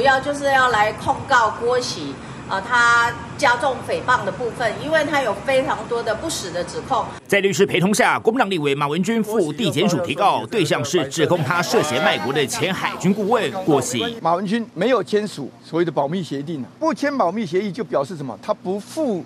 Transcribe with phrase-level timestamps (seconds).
[0.00, 2.14] 主要就是要来控告郭喜。
[2.48, 7.04] 啊，他加重诽谤的部分，因为他有非常多的不实的指控。
[7.28, 14.16] 在律师陪同下，国民党立委马文君赴地检署提告，对象是指控他涉嫌卖国的前海军顾问郭喜。
[14.22, 18.36] 马文君没有签署所谓的保密协定，不签保密协议就表示什么？
[18.42, 19.22] 他不负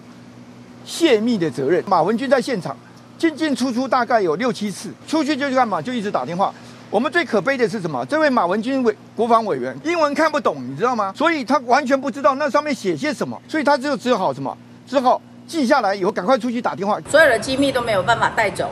[0.84, 1.83] 泄密的责任。
[1.87, 2.77] 马文君在现场
[3.16, 5.80] 进进出出大概有六七次，出去就去干嘛？
[5.80, 6.52] 就一直打电话。
[6.95, 8.07] 我们最可悲的是什么？
[8.07, 11.12] 这位马文军委国防委员英文看不懂，你知道吗？
[11.16, 14.57] 所以他完全不知道那上面写些什么，所以他就只好什么？
[14.87, 17.01] 只好记下来以后赶快出去打电话。
[17.11, 18.71] 所有的机密都没有办法带走。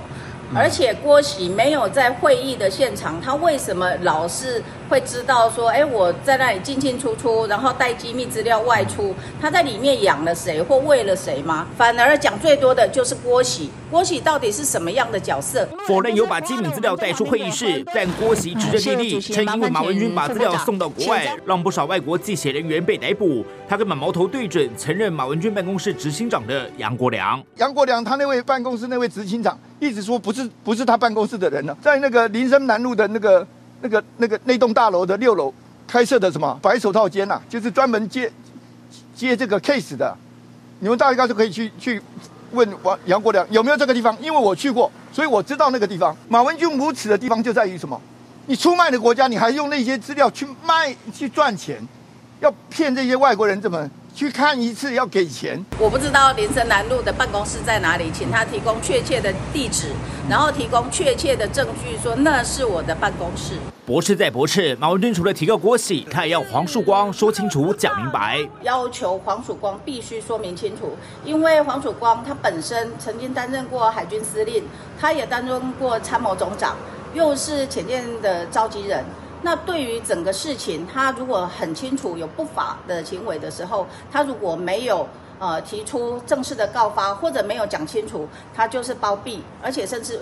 [0.55, 9.15] 而且郭喜没有在会议的现场，他为什么老是会知道说，哎，我在那里进进出出，然后带机密资料外出？
[9.41, 11.67] 他在里面养了谁或为了谁吗？
[11.79, 13.71] 反而讲最多的就是郭喜。
[13.91, 15.67] 郭喜到底是什么样的角色？
[15.89, 23.43] 否认有把机密资料带出会议室，但郭喜指认莉莉称因为马文君把资料送到国外，让不少外国记协人员被逮捕。
[23.67, 27.43] 他根本矛头对准曾任马文君办公室执行长的杨国良。
[27.57, 29.59] 杨国良他那位办公室那位执行长。
[29.81, 33.47] 一直说不是不是他办公室的人呢，在那个林森南路的那个
[33.83, 35.53] 那个那个那栋大楼的六楼
[35.87, 38.33] 开设的什么白手套间呐，就是专门接
[39.15, 40.17] 接这个 case 的。
[40.81, 42.01] 你们大家就可以去去
[42.53, 46.17] 问王杨国良有没有这个地方，因为我去过，所以我知道那个地方。
[46.29, 48.01] 马文君无耻的地方就在于什么？
[48.47, 51.81] 你出卖的国家，你还用那些资料去卖去赚钱，
[52.41, 53.89] 要骗这些外国人怎么？
[54.15, 59.89] 去看一次要给钱，我不知道林森南路的办公室在哪里，请他提供确切的地址，
[60.29, 63.55] 然后提供确切的证据，说那是我的办公室。
[63.87, 74.63] 驳斥再驳斥，马文君除了提告郭喜，他也要黄曙光说清楚、讲明白，要求黄曙光必须说明清楚，因为黄曙光他本身曾经担任过海军司令，
[75.01, 76.77] 他也担任过参谋总长，
[77.15, 79.05] 又是潜舰的召集人。
[79.43, 85.07] 那对于整个事情，他如果很清楚有不法的行为的时候，他如果没有
[85.39, 90.21] 呃提出正式的告发，或者没有讲清楚，他就是包庇，而且甚至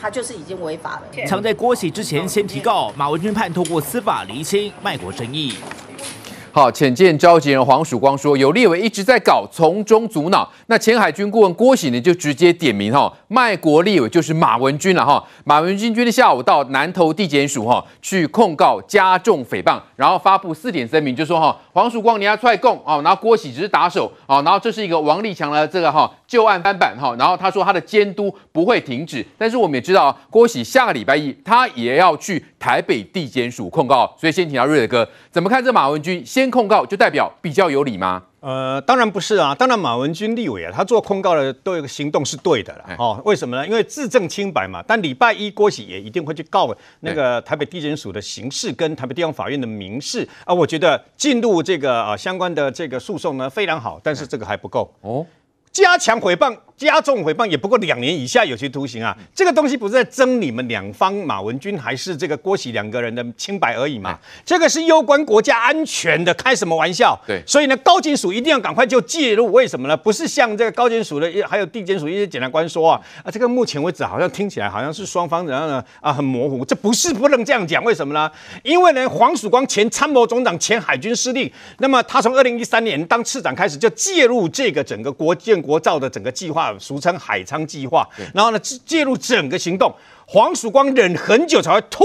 [0.00, 1.26] 他就是已经违法了。
[1.26, 5.54] 常在郭喜之前先提告，马文君盼透过司法厘清卖国争议。
[6.54, 10.46] 好，潜舰召集人黄曙光说，有立委一直在搞，从中阻挠。
[10.66, 15.24] 那前海军顾问郭喜呢，就直接点名哈，卖国立委就是马文君了哈。
[15.44, 36.52] 马文君今天下午到南投地检署哈，去控告加重诽谤，然后发布四点声明，就说哈，黄曙光你要出来供哦，然后郭喜只是打手啊，然后这是一个王立强的这个哈旧案翻版哈，然后他说他的监督不会停止，但是我们也知道郭喜下个礼拜一他也要去台北地检署控告，所以先请到瑞德哥怎么看这马文君先。
[36.52, 38.22] 控告就代表比较有理吗？
[38.40, 39.54] 呃，当然不是啊。
[39.54, 42.94] 当然，马文君立委啊，他做控告的都有个行动是对的了。
[42.98, 43.66] 哦，为什么呢？
[43.66, 44.84] 因为自证清白嘛。
[44.86, 50.52] 但礼拜一郭喜也一定会去告那个台北地检署的刑事跟台北地方法院的民事啊。
[50.52, 55.24] 我觉得进入这个啊相关的这个诉讼呢非常好，但是这个还不够哦。
[55.72, 56.56] 加强诽谤。
[56.74, 59.16] 加重诽谤也不过两年以下有期徒刑啊！
[59.32, 64.18] 这个东西不是在争你们两方马文君还是这个郭喜两个人的清白而已嘛？
[64.44, 67.16] 这个是攸关国家安全的，开什么玩笑？
[67.24, 69.52] 对，所以呢，高检署一定要赶快就介入。
[69.52, 69.96] 为什么呢？
[69.96, 77.84] 不是像这个高检署的还有地检署一些检察官说啊啊，这个目前为止好像听起来好像是双方然后呢啊很模糊，这不是不能这样讲。
[77.84, 78.28] 为什么呢？
[78.64, 86.74] 因为呢，黄曙光前参谋总长、前海军司令，那么他从二零一三年当次长开始就介入这个整个国建国造的整个计划。
[86.78, 89.94] 俗称海昌计划，然后呢介入整个行动，
[90.26, 92.04] 黄曙光忍很久才会吐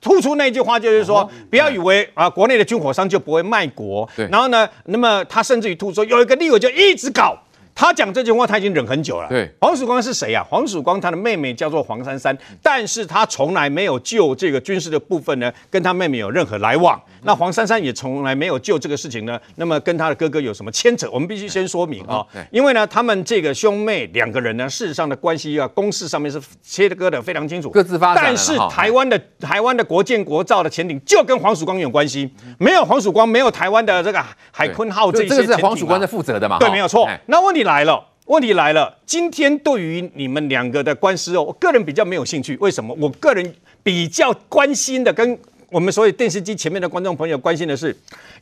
[0.00, 4.08] 吐出那句话，就是说不要以为啊国内的军火商就不会卖国。
[4.30, 7.36] 然后呢，那么他甚至于吐说有一个例委就一直搞，
[7.74, 9.28] 他讲这句话他已经忍很久了。
[9.28, 10.44] 对，黄曙光是谁啊？
[10.48, 17.00] 黄曙光他的妹妹叫做黄珊珊，但是他从来没有就这个军事的部分呢跟他妹妹有任何来往。
[17.22, 21.08] 那黄珊珊也从来没有就这个事情呢，那么跟他的哥哥有什么牵扯？
[21.10, 28.22] 我们必须先说明啊、哦，因为呢，他们这个兄妹两个人呢，事实上的关系啊，公事上面是切割的非常清楚，各自发展。
[28.22, 34.22] 但是台湾的台湾的国建国造的潜艇就跟黄曙光有关系，没有黄曙光，没有台湾的这个
[34.52, 36.58] 海鲲号这些潜艇，这个是黄曙光在负责的嘛？
[36.58, 37.08] 对，没有错。
[37.26, 42.96] 那问题来了，问题来了，今天对于你们两个的官司哦，我个人比较没有兴趣，为什么？
[43.00, 45.36] 我个人比较关心的跟。
[45.70, 47.96] 我们所有电视机前面的观众朋友关心的是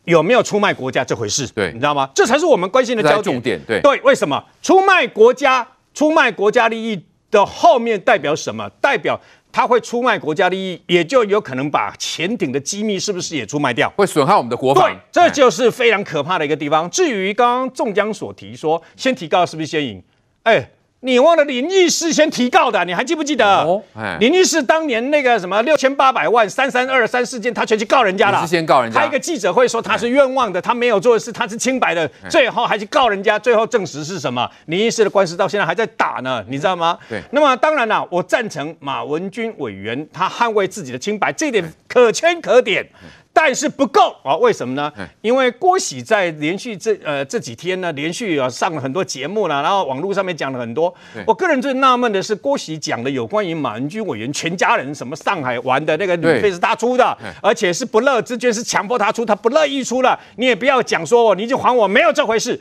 [0.05, 2.07] 有没有出卖国家这回事，对，你知道吗？
[2.15, 3.23] 这才是我们关心的焦点。
[3.23, 8.69] 重点，对对，为什么出卖国家、出卖国家利益的后面代表什么？
[8.83, 9.19] 代表
[9.53, 14.89] 他会出卖国家利益，也就有可能把潜艇的机密是不是也出卖掉，会损害我们的国防。
[14.89, 16.89] 对，这就是非常可怕的一个地方。
[16.91, 20.03] 至于刚刚仲江所提说，先提高是不是先赢？
[20.45, 20.69] 哎。
[21.05, 23.45] 你忘了林义士先提告的，你还记不记得？
[23.45, 23.83] 哦，
[24.21, 28.41] 林义士当年那个什么六千八百万三三二三事件，他全去告人家了。
[28.41, 29.01] 是先告人家。
[29.01, 34.49] 开一个记者会说他是冤枉的，他没有做的事，他是清白的，最后还去告人家，最后证实是什么？
[34.67, 36.97] 林义士的官司到现在还在打呢，你知道吗？
[37.09, 37.21] 对。
[37.33, 42.87] 那么当然了，我赞成马文君委员他捍卫自己的清白，这一点可圈可点。
[43.33, 44.37] 但是不够啊？
[44.37, 44.93] 为什么呢？
[45.23, 50.95] 因为郭喜在连续这呃这几天呢，连续啊上了很多节目了，然后网络上面讲了很多。
[51.27, 60.19] 我个人最纳闷的是，郭喜讲的有关于马文军委员全家人什么上海玩的那个旅费是他出的，而且是不乐之捐，是强迫他出，他不乐意出了。
[60.37, 62.61] 你也不要讲说你就还我，没有这回事。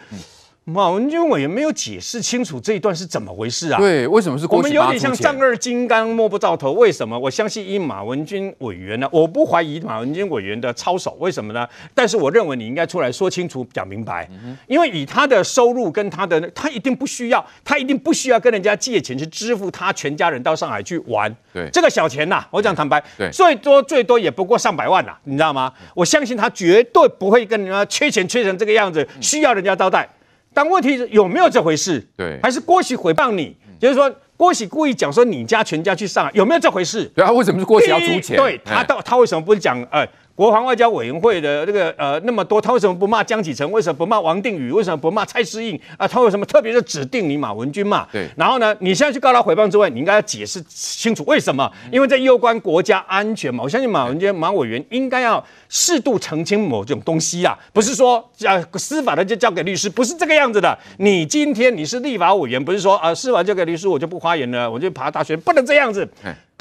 [0.65, 3.79] 马文君委员没有解释清楚这一段是怎么回事啊？
[3.79, 4.45] 对，为什么是？
[4.45, 7.17] 我们有点像丈二金刚摸不着头，为什么？
[7.17, 11.67] 我相信以马文君委员呢，我不怀疑马文君委员的操守，为什么呢？
[11.95, 14.29] 但是我认为你应该出来说清楚、讲明白，
[14.67, 21.35] 因为以他的收入跟他的，他一定不需要，他一定不需要跟人家借钱去支付他全家人到上海去玩。
[21.51, 25.73] 对，这个小钱呐，我讲坦白，对，最多最多也不过上百万呐，你知道吗？
[25.95, 30.07] 我相信他绝对不会跟人家缺钱缺成这个样子，需要人家招待。
[30.53, 32.06] 但问题是有没有这回事？
[32.18, 33.56] 对，还是郭喜诽谤你？
[33.80, 37.06] 就是说郭喜故意讲说你家全家去上海，有没有这回事？
[37.15, 38.38] 对他，为什么是郭喜要出钱？
[38.38, 40.07] 对他到他为什么不是讲哎？
[40.36, 43.69] 国防外交委员会的这个呃那么多，他为什么不骂江启臣？
[43.72, 44.72] 为什么不骂王定宇？
[44.72, 46.07] 为什么不骂蔡适应啊？
[46.07, 48.07] 他为什么特别是指定你马文君嘛？
[48.12, 48.28] 对。
[48.36, 51.72] 然后呢，你现在去告他诽谤之外，你应该要解释清楚为什么？
[51.92, 53.63] 因为这攸关国家安全嘛。
[53.63, 60.78] 我相信马文君马委员应该要适度澄清某种东西啊，不是说啊司法的就交给律师，不是这个样子的。
[60.98, 66.07] 你今天你是立法委员，不是说啊司法交给律师我就不发言了，我就爬大学，不能这样子。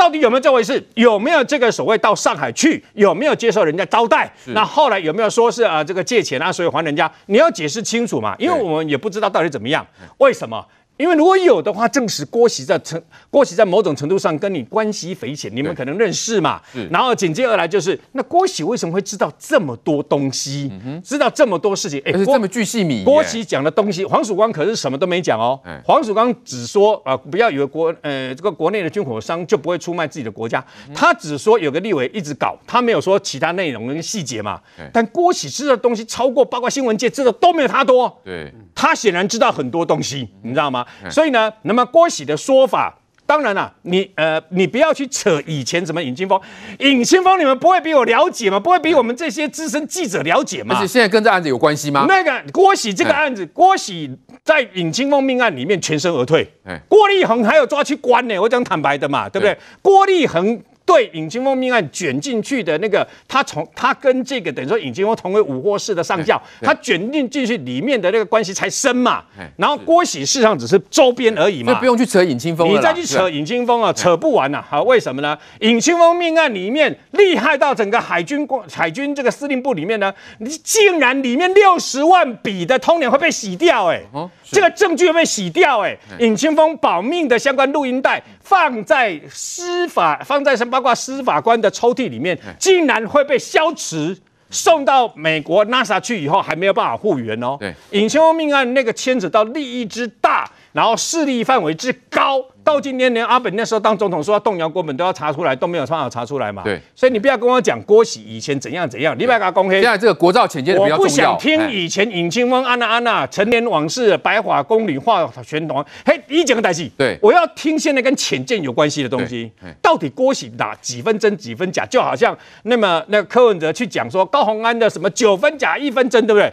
[0.01, 0.83] 到底有没有这回事？
[0.95, 2.83] 有没有这个所谓到上海去？
[2.95, 4.33] 有没有接受人家招待？
[4.47, 7.11] 那后来有没有说是啊这个借钱啊，所以还人家？
[7.27, 9.87] 你要解释清楚嘛，因为我们也不知道到底怎么样，
[10.17, 10.67] 为什么？
[11.01, 13.01] 因为如果有的话，证实郭喜在成
[13.31, 16.61] 郭喜在某种程度上跟你关系匪浅，你们可能认识嘛。
[16.91, 20.71] 然后紧接而来就是，那郭喜为什么会知道这么多东西？
[21.03, 21.99] 知道这么多事情？
[22.05, 23.03] 哎，这么巨细靡。
[23.03, 25.59] 郭喜讲的东西，黄曙光可是什么都没讲哦。
[25.83, 30.63] 黄曙光只说啊、呃，不要以为国呃这个国内的军火商就不会出卖自己的国家，
[30.95, 34.61] 他只说有个立委一直搞，他没有说其他内容跟细节嘛。
[34.93, 38.21] 但郭喜知道的东西超过，包括新闻界知道都没有他多。
[38.23, 40.87] 对，他显然知道很多东西，你知道吗？
[41.11, 42.97] 所以呢，那么郭喜的说法，
[43.27, 46.41] 当然了、啊，你呃，你不要去扯以前什么尹清峰，
[46.79, 48.59] 尹清峰你们不会比我了解吗？
[48.59, 50.75] 不会比我们这些资深记者了解吗？
[50.77, 52.07] 而且现在跟这案子有关系吗？
[52.09, 54.11] 那个郭喜这个案子，郭喜
[54.43, 56.51] 在尹清峰命案里面全身而退，
[56.89, 58.39] 郭立恒还有抓去关呢。
[58.39, 59.57] 我讲坦白的嘛，对不对？
[59.83, 60.61] 郭立恒。
[60.91, 69.23] 对尹清峰命案卷进去的那个，他从他跟这个等于说尹清峰同为武获市的上校，他卷进进去里面的那个关系才深嘛。
[69.57, 74.67] 然后郭喜事实上只是周边而已嘛，不用去扯尹清峰，你再去扯尹清峰啊，扯不完呐、啊。
[74.69, 75.39] 好，为什么呢？
[75.61, 90.71] 尹清峰命案里面厉害到整个海军海军这个司令部里面呢，你竟然里面六十万笔的通联会被洗掉哎、欸，这个证据会被洗掉哎、欸，尹清峰保命的相关录音带放在司法放在什么？
[90.71, 94.19] 包括司法官的抽屉里面，竟然会被消磁，
[94.51, 97.57] 送到美国 NASA 去以后，还没有办法复原哦。
[97.61, 102.45] 对，尹清峰命案那个牵扯到利益之大，然后势力范围之高。
[102.63, 106.63] 到今天连阿本那时候当总统说要动摇国本都要查出来，都没有办法查出来嘛。
[106.63, 109.75] 对，所以你不要跟我讲郭喜以前怎样怎样，你不要给他公开。
[109.81, 111.03] 现在这个国造潜舰的比较重要。
[111.03, 116.91] 我不想听以前尹清枫、安娜、安娜、陈年往事、白发宫女化全团，嘿，一整个代戏。
[116.97, 119.51] 对，我要听现在跟潜舰有关系的东西。
[119.83, 121.85] 到底郭喜哪几分真几分假？
[121.87, 126.53] 就好像那么那个柯文哲去讲说高虹安的什么九分假一分真，对不对？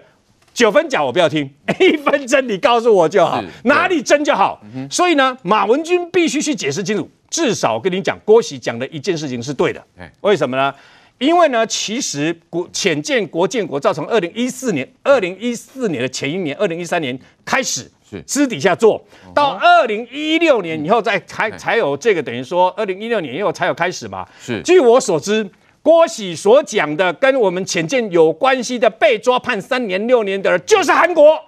[0.58, 1.48] 九分假我不要听，
[1.80, 4.60] 一分真你告诉我就好，哪里真就好。
[4.90, 7.08] 所以呢，马文君必须去解释清楚。
[7.30, 9.86] 至少跟你讲，郭喜讲的一件事情是对的。
[10.22, 10.74] 为什么呢？
[11.20, 24.28] 因为呢，其实国浅见国建国造成二零一四年，二零一四年的前一年，二零一三年开始是私底下做到二零一六年以后再才才有这个，等于说二零一六年以后才有开始嘛。
[24.42, 25.48] 是，据我所知。
[25.88, 31.39] 郭喜所讲的跟我们潜舰有关系的被抓判三年六年的，就是韩国，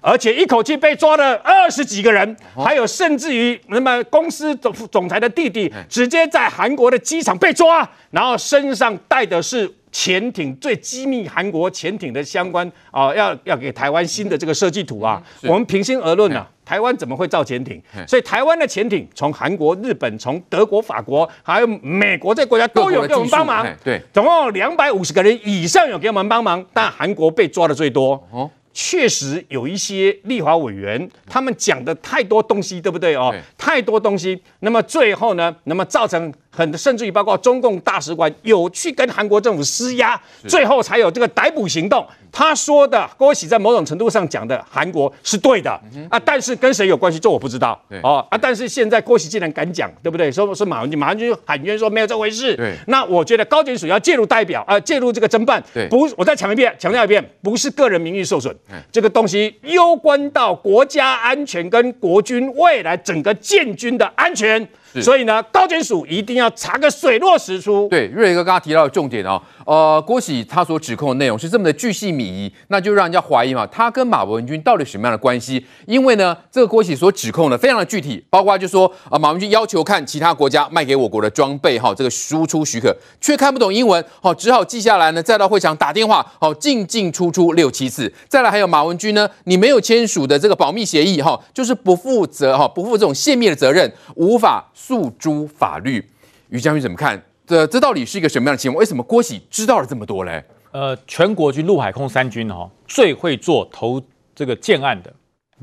[0.00, 16.48] 而且一口气被抓了二十几个人，还有甚至于那么公司总总裁的弟弟，直接在韩国的机场被抓，然后身上带的是潜艇最机密韩国潜艇的相关啊，要要给台湾新的这个设计图啊，我们平心而论啊。
[16.62, 17.82] 台湾怎么会造潜艇？
[18.06, 23.66] 所以台湾的潜艇从韩国、日本、从德国、法国，还有美国这些国家都有给我们帮忙。
[23.82, 28.12] 对，总共两百五十个人以上有给我们帮忙，但韩国被抓的最多。
[28.30, 28.48] 哦，
[28.82, 33.30] 确实有一些立法委员，他们讲的太多东西，对不对哦？
[33.58, 42.04] 太多东西，那么最后呢，那么造成很甚至于包括中共大使馆有去跟韩国政府施压，最后才有这个逮捕行动。
[42.32, 45.70] 他说的郭喜在某种程度上讲的韩国是对的
[46.08, 48.38] 啊，但是跟谁有关系，这我不知道哦啊。
[48.38, 50.30] 但是现在郭喜竟然敢讲，对不对？
[50.30, 52.54] 说是马文君，马文君喊冤说没有这回事。
[52.56, 55.62] 对，那我觉得高检署要介入代表啊、呃，介入这个侦办。
[55.74, 58.54] 对，不，我再强一遍，强调一遍，不是个人名誉受损，
[58.92, 64.66] 这个东西攸关到国家安全跟国军未来整个建军的安全。
[65.02, 67.88] 所以呢，高检署一定要查个水落石出。
[67.88, 75.64] 对，瑞哥刚刚提到的重点哦，呃，郭喜他所指控的内容是这么的巨细靡遗，那就让人家怀疑嘛，他跟马文君到底什么样的关系？
[75.86, 88.12] 因为呢，这个郭喜所指控的非常的具体，包括就说啊、马文君要求看其他国家卖给我国的装备哈，这个输出许可，却看不懂英文，好，只好记下来呢，再到会场打电话，好，进进出出六七次。
[88.28, 94.66] 再来还有马文君呢，你没有签署的这个保密协议哈，就是不负责哈，不负这种泄密的责任，无法。
[94.74, 96.04] 诉诸法律，
[96.48, 97.22] 于将军怎么看？
[97.50, 98.78] 这这到底是一个什么样的情况？
[98.78, 100.44] 为什么郭喜知道了这么多嘞？
[100.70, 104.00] 呃，全国军陆海空三军哈、哦，最会做投
[104.36, 105.12] 这个建案的、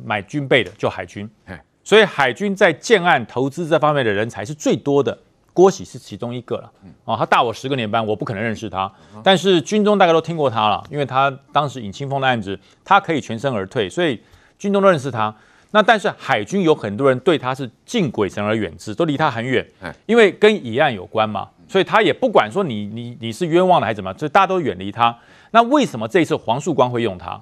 [0.04, 5.18] 买军备的就海军，嘿所以海军在建案投资这方面的人才是最多的。
[5.54, 6.70] 郭喜是其中一个了，
[7.06, 8.92] 哦，他大我十个年班，我不可能认识他，
[9.24, 14.22] 但是军中大概都听过他了，因为他当时尹清峰的案子，他可以全身而退，所以
[14.60, 15.34] 军中都认识他。
[15.72, 19.66] 那但是海军有很多人对他是敬鬼神而远之，都离他很远，
[20.06, 25.18] 因为跟乙案有关嘛，所以他也不管说你你你是冤枉的还是怎么，所以大家都远离他。
[25.52, 27.42] 那为什么这一次黄树光会用他？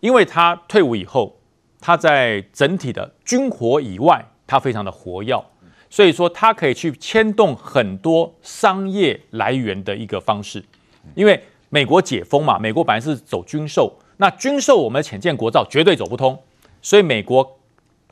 [0.00, 1.36] 因为他退伍以后，
[1.80, 5.44] 他在整体的军火以外，他非常的活跃，
[5.88, 10.64] 所以说他可以去牵动很多商业来源的一个方式。
[11.14, 16.38] 因为美国解封嘛，美国本来是走军售，那军售我们的潜舰国造绝对走不通。
[16.80, 17.58] 所以美国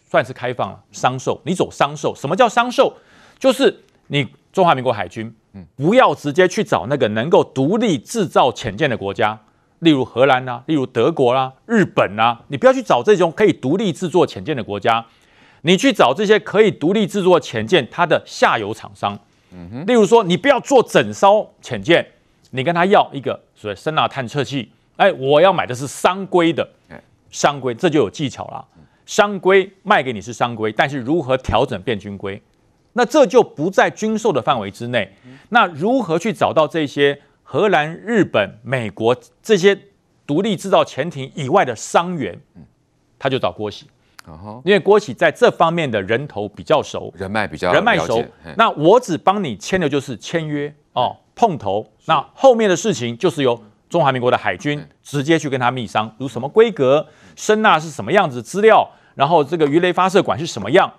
[0.09, 2.97] 算是开放了商售，你走商售，什么叫商售？
[3.39, 5.35] 就是你中华民国海军，
[5.77, 9.39] 不要直接去找那个能够独立制造潜舰的国家，
[9.81, 15.05] 例如荷兰啊，例如德国啦、啊、日本啊，你不要去找这种可以独立制作潜舰的国家，
[15.63, 19.19] 你去找这些可以独立制作潜舰它的下游厂商。
[19.87, 22.07] 例如说，你不要做整艘潜舰，
[22.51, 26.69] 你跟他要一个所谓声呐探测器，哎，我要买的是商规的。
[27.31, 28.65] 商规，这就有技巧了。
[29.07, 32.41] 商规卖给你是商规，但是如何调整变军规，
[32.93, 35.13] 那这就不在军售的范围之内。
[35.51, 39.79] 那如何去找到这些荷兰、日本、美国这些
[40.27, 42.41] 独立制造潜艇以外的商源？
[43.19, 43.87] 他就找郭喜，
[44.65, 48.25] 因为郭喜在这方面的人头比较熟，人脉比较人脉熟。
[48.57, 51.87] 那我只帮你签的就是签约哦，碰头。
[52.07, 53.63] 那后面的事情就是由。
[53.91, 57.05] 中华民国的海军直接去跟他密商，如什么规格、
[57.35, 58.89] 声纳是什么样子资料，
[59.21, 60.91] 然后这个鱼雷发射管是什么样，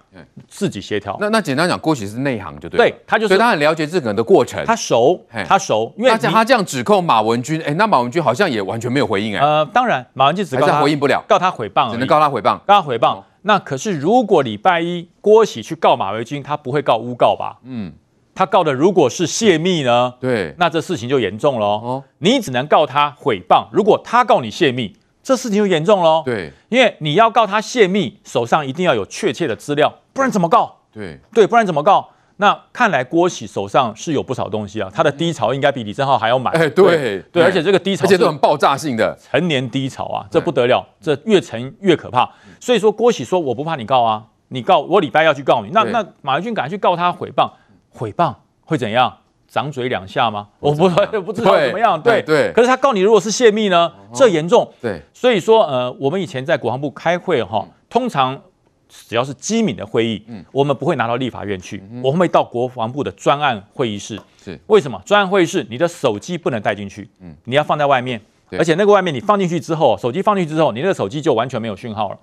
[0.47, 1.17] 自己协调。
[1.19, 2.77] 那那简单讲，郭喜是内行就对。
[2.77, 5.91] 对，他就是，所以他很了解这个的过程，他熟，他熟。
[5.97, 9.43] 因为他他这样指控马文君，哎，那马文君好像也完全没有回应，哎。
[9.43, 13.23] 呃，当然，马文君只告他回应不了，告他诽谤，只能告他诽谤，告他诽谤。
[13.41, 17.57] 那可是如果礼拜一郭喜去告马文君，他不会告诬告吧？
[17.63, 17.91] 嗯。
[18.33, 20.13] 他告的如果是泄密呢？
[20.19, 22.01] 对，那这事情就严重了哦。
[22.19, 24.95] 你只能告他诽谤，如果他告你泄密，
[25.31, 26.21] 这事情就严重喽。
[26.25, 30.79] 对，因为你要告他泄密，手上一定要有确切的资料，不然怎么告？
[30.91, 32.09] 对对，不然怎么告？
[32.35, 36.53] 那看来郭喜手上是有不少东西啊，他的低潮应该比李正浩还要满。
[36.53, 42.29] 哎，对对，而且这个低潮，而且都很爆炸性的成年低潮啊，这不得了，这越沉越可怕。
[42.59, 47.49] 所以说郭喜说我不怕你告啊，你告我礼拜要去告你，那那马文俊赶快去告他诽谤。
[47.97, 48.35] 诽谤
[48.65, 49.17] 会怎样？
[49.51, 50.47] 掌嘴两下吗？
[50.61, 50.87] 我不
[51.21, 52.01] 不知道怎么样。
[52.01, 52.53] 对对。
[52.53, 53.91] 可是他告你，如果是泄密呢？
[54.13, 54.71] 这严重。
[54.81, 55.01] 对。
[55.13, 58.41] 所以说，呃，我们以前在国防部开会哈，通常
[58.87, 64.17] 只要是机敏的会议，我们不会拿到立法院去，我们会到国防部的专案会议室。
[64.41, 64.57] 是。
[64.67, 65.01] 为什么？
[65.05, 67.09] 专案会议室，你的手机不能带进去，
[67.43, 68.21] 你要放在外面。
[68.57, 72.17] 而且那个外面你放进去之后，手机放进去之后，你那个手机就完全没有讯号了。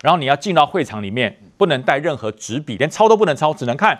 [0.00, 3.98] 然后你要进到会场里面，不能带任何纸笔，连抄都不能抄，只能看。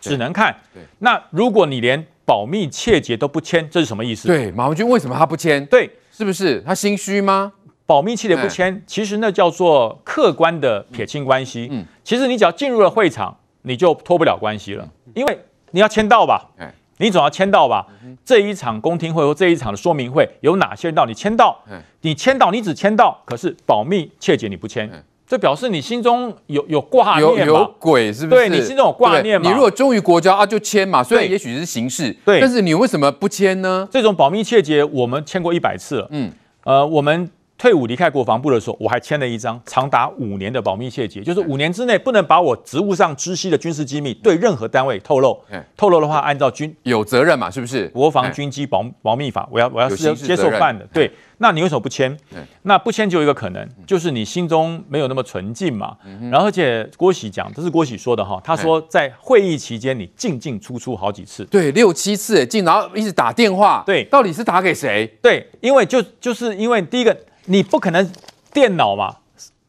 [0.00, 0.54] 只能看。
[0.74, 4.28] 对，那如果你连保密窃节都不签，这是什么意思？
[4.28, 5.64] 对，马文君为什么他不签？
[5.66, 7.52] 对，是不是他心虚吗？
[7.86, 11.68] 保密窃节不签，其实那叫做客观的撇清关系。
[11.70, 15.38] 嗯，其实你只要进入了会场，你就脱不了关系了，因为
[15.72, 16.50] 你要签到吧？
[16.98, 17.86] 你总要签到吧？
[18.24, 21.04] 这一场公听会或这一场的说明会有哪些人到？
[21.04, 21.60] 你签到，
[22.00, 24.88] 你签到，你只签到，可是保密窃节你不签。
[25.26, 28.40] 这表示你心中有有挂念有有鬼是不是？
[28.40, 29.48] 对，你心中有挂念嘛？
[29.48, 31.02] 你如果忠于国家啊，就签嘛。
[31.02, 33.88] 虽然也许是形式，对但是你为什么不签呢？
[33.90, 36.08] 这种保密切结我们签过一百次了。
[36.10, 36.30] 嗯，
[36.64, 45.40] 呃，我们退伍离开国防部的时候，我还签了一张长达五年的保密协议，就是五年之内不能把我职务上知悉的军事机密对任何单位透露。
[45.76, 47.88] 透露的话，按照军有责任嘛，是不是？
[47.88, 50.86] 国防军机保保密法，我要我要接接受办的。
[50.92, 51.10] 对，
[51.44, 52.18] 那你为什么不签？
[52.62, 55.94] 那不签就有一个可能，就是你心中没有那么纯净嘛。
[56.32, 65.06] 然后而且郭喜讲，这是郭喜说的哈，他说在会议期间你进进出出好几次，对，六七次进，然后一直打电话，对，到底是打给谁？
[65.20, 67.14] 对，因为就就是因为第一个。
[67.46, 68.10] 你不可能
[68.54, 69.14] 电脑嘛，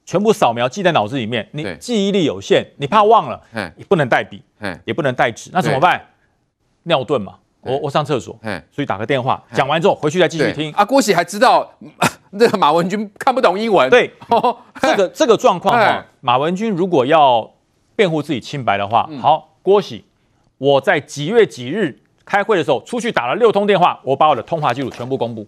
[0.06, 3.42] 全部扫描记在脑子里面，你记忆力有限，你怕忘了，
[3.76, 4.42] 你不能带笔，
[4.86, 6.02] 也不能带纸，那怎么办？
[6.84, 7.34] 尿遁嘛，
[7.66, 8.38] 我我上厕所，
[8.72, 10.72] 所以打个电话，讲完之后回去再继续听。
[10.74, 11.70] 啊，郭喜还知道
[12.32, 14.12] 那个马文君看不懂英文，对，
[14.82, 17.52] 这个这个状况哈，马文君如果要
[17.96, 20.06] 辩护自己清白的话，好，郭喜，
[20.58, 25.46] 我在几月几日开会的时候出去打了六通电话，我把我的通话记录全部公布。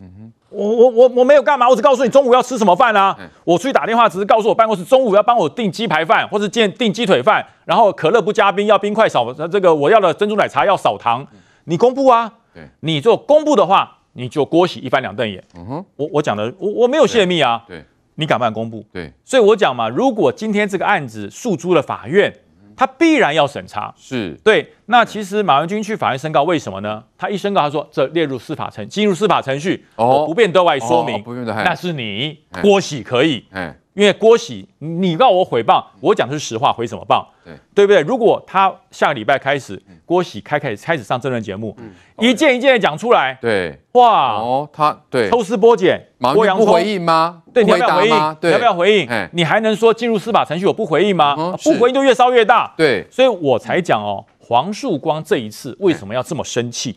[0.00, 0.32] 嗯哼。
[0.50, 3.16] 我我我我没有干嘛，我只告诉你中午要吃什么饭啊。
[3.42, 11.26] 我出去打电话，只是告诉我办公室中午要帮我订鸡排饭，或者订订鸡腿饭，然后可乐不加冰，要冰块少，这个我要的珍珠奶茶要少糖。
[11.64, 12.32] 你公布啊？
[12.80, 15.42] 你做公布的话，你就郭喜一翻两瞪眼。
[15.56, 17.64] 嗯哼，我我讲的，我我没有泄密啊。
[17.66, 17.84] 对，
[18.14, 18.84] 你敢不敢公布？
[18.92, 22.32] 对，所以我讲嘛，如果今天这个案子诉诸了法院。
[22.76, 24.38] 他必然要审查，是。
[24.44, 24.72] 对。
[24.86, 27.02] 那其实马文君去法院申告，为什么呢？
[27.16, 33.44] 他一申告，他说这列入司法程，进入司法程序，哦，不便对外说明，不便的，那是你郭喜可以，
[33.94, 37.24] 因为郭喜你告我诽谤，我讲的是实话，毁什么谤？
[37.44, 38.02] 对，对不对？
[38.02, 41.76] 如果他下个礼拜开始，郭喜开开开始上政论节目，
[42.18, 47.42] 一件一件的讲出来，对，哇，哦，他对抽丝剥茧，马文君不回应吗？
[47.52, 48.36] 对，你要不要回应？
[48.42, 49.28] 你要不要回应？
[49.32, 51.56] 你还能说进入司法程序我不回应吗？
[51.62, 52.74] 不回应就越烧越大。
[52.76, 56.96] 对，所以我才讲哦，黄树光这一次为什么要这么生气？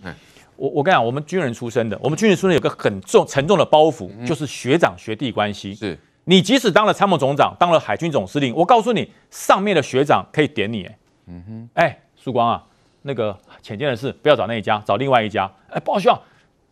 [0.55, 5.75] 我我跟你讲，我们军人出身的，我们军人出身有个很重沉重的包袱，就是学长学弟关系。
[5.75, 5.95] 是。
[6.29, 12.61] 你即使当了参谋总长，当了海军总司令，我告诉你，上面的学长可以点你，哎，嗯哼，哎，曙光啊，
[13.03, 16.21] 那个潜舰的事不要找那一家，找另外一家，哎，不好笑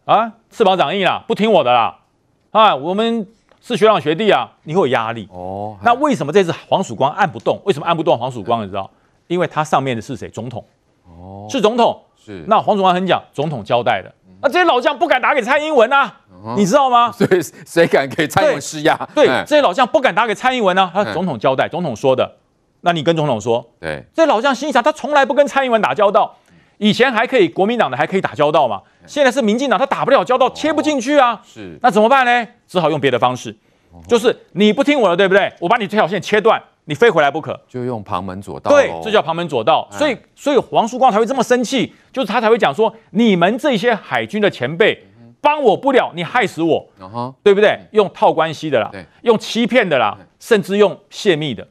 [0.04, 2.00] 啊，翅膀长硬了，不听我的啦，
[2.52, 3.26] 啊，我们
[3.62, 5.78] 是学长学弟啊，你会有压力哦。
[5.82, 7.62] 那为什么这次黄曙光按不动？
[7.64, 8.62] 为什么按不动黄曙光？
[8.62, 8.92] 你知道？
[9.28, 10.28] 因为他上面的是谁？
[10.28, 10.62] 总统，
[11.06, 12.44] 哦，是总统，是。
[12.50, 16.14] 那黄曙光很讲，总统交代的，那这些老将不敢打给蔡英文啊。
[16.58, 17.12] 你知道吗？
[17.16, 18.96] 所以谁敢给蔡英文施压？
[19.16, 20.90] 对，这些老将不敢打给蔡英文呢。
[20.94, 22.30] 他总统交代，总统说的。
[22.82, 23.68] 那你跟总统说。
[23.80, 26.36] 对，这些老将心想，他从来不跟蔡英文打交道，
[26.78, 28.82] 以前还可以，国民党的还可以打交道嘛。
[29.08, 31.42] 现在是民进党，他打不了交道，切不进去啊。
[31.44, 32.48] 是，那怎么办呢？
[32.68, 33.56] 只好用别的方式，
[34.08, 35.52] 就是你不听我的，对不对？
[35.60, 37.60] 我把你这条线切断，你非回来不可。
[37.68, 38.70] 就用旁门左道。
[38.70, 39.88] 对，这叫旁门左道。
[39.92, 45.04] 所以，所以黄曙光才会这么生气，就是他才会讲说，你们这些海军的前辈。
[45.46, 47.34] 帮我不了，你害死我，uh huh.
[47.44, 47.80] 对不对？
[47.92, 51.68] 用套关系的啦，对用欺骗的啦，甚至用泄密的，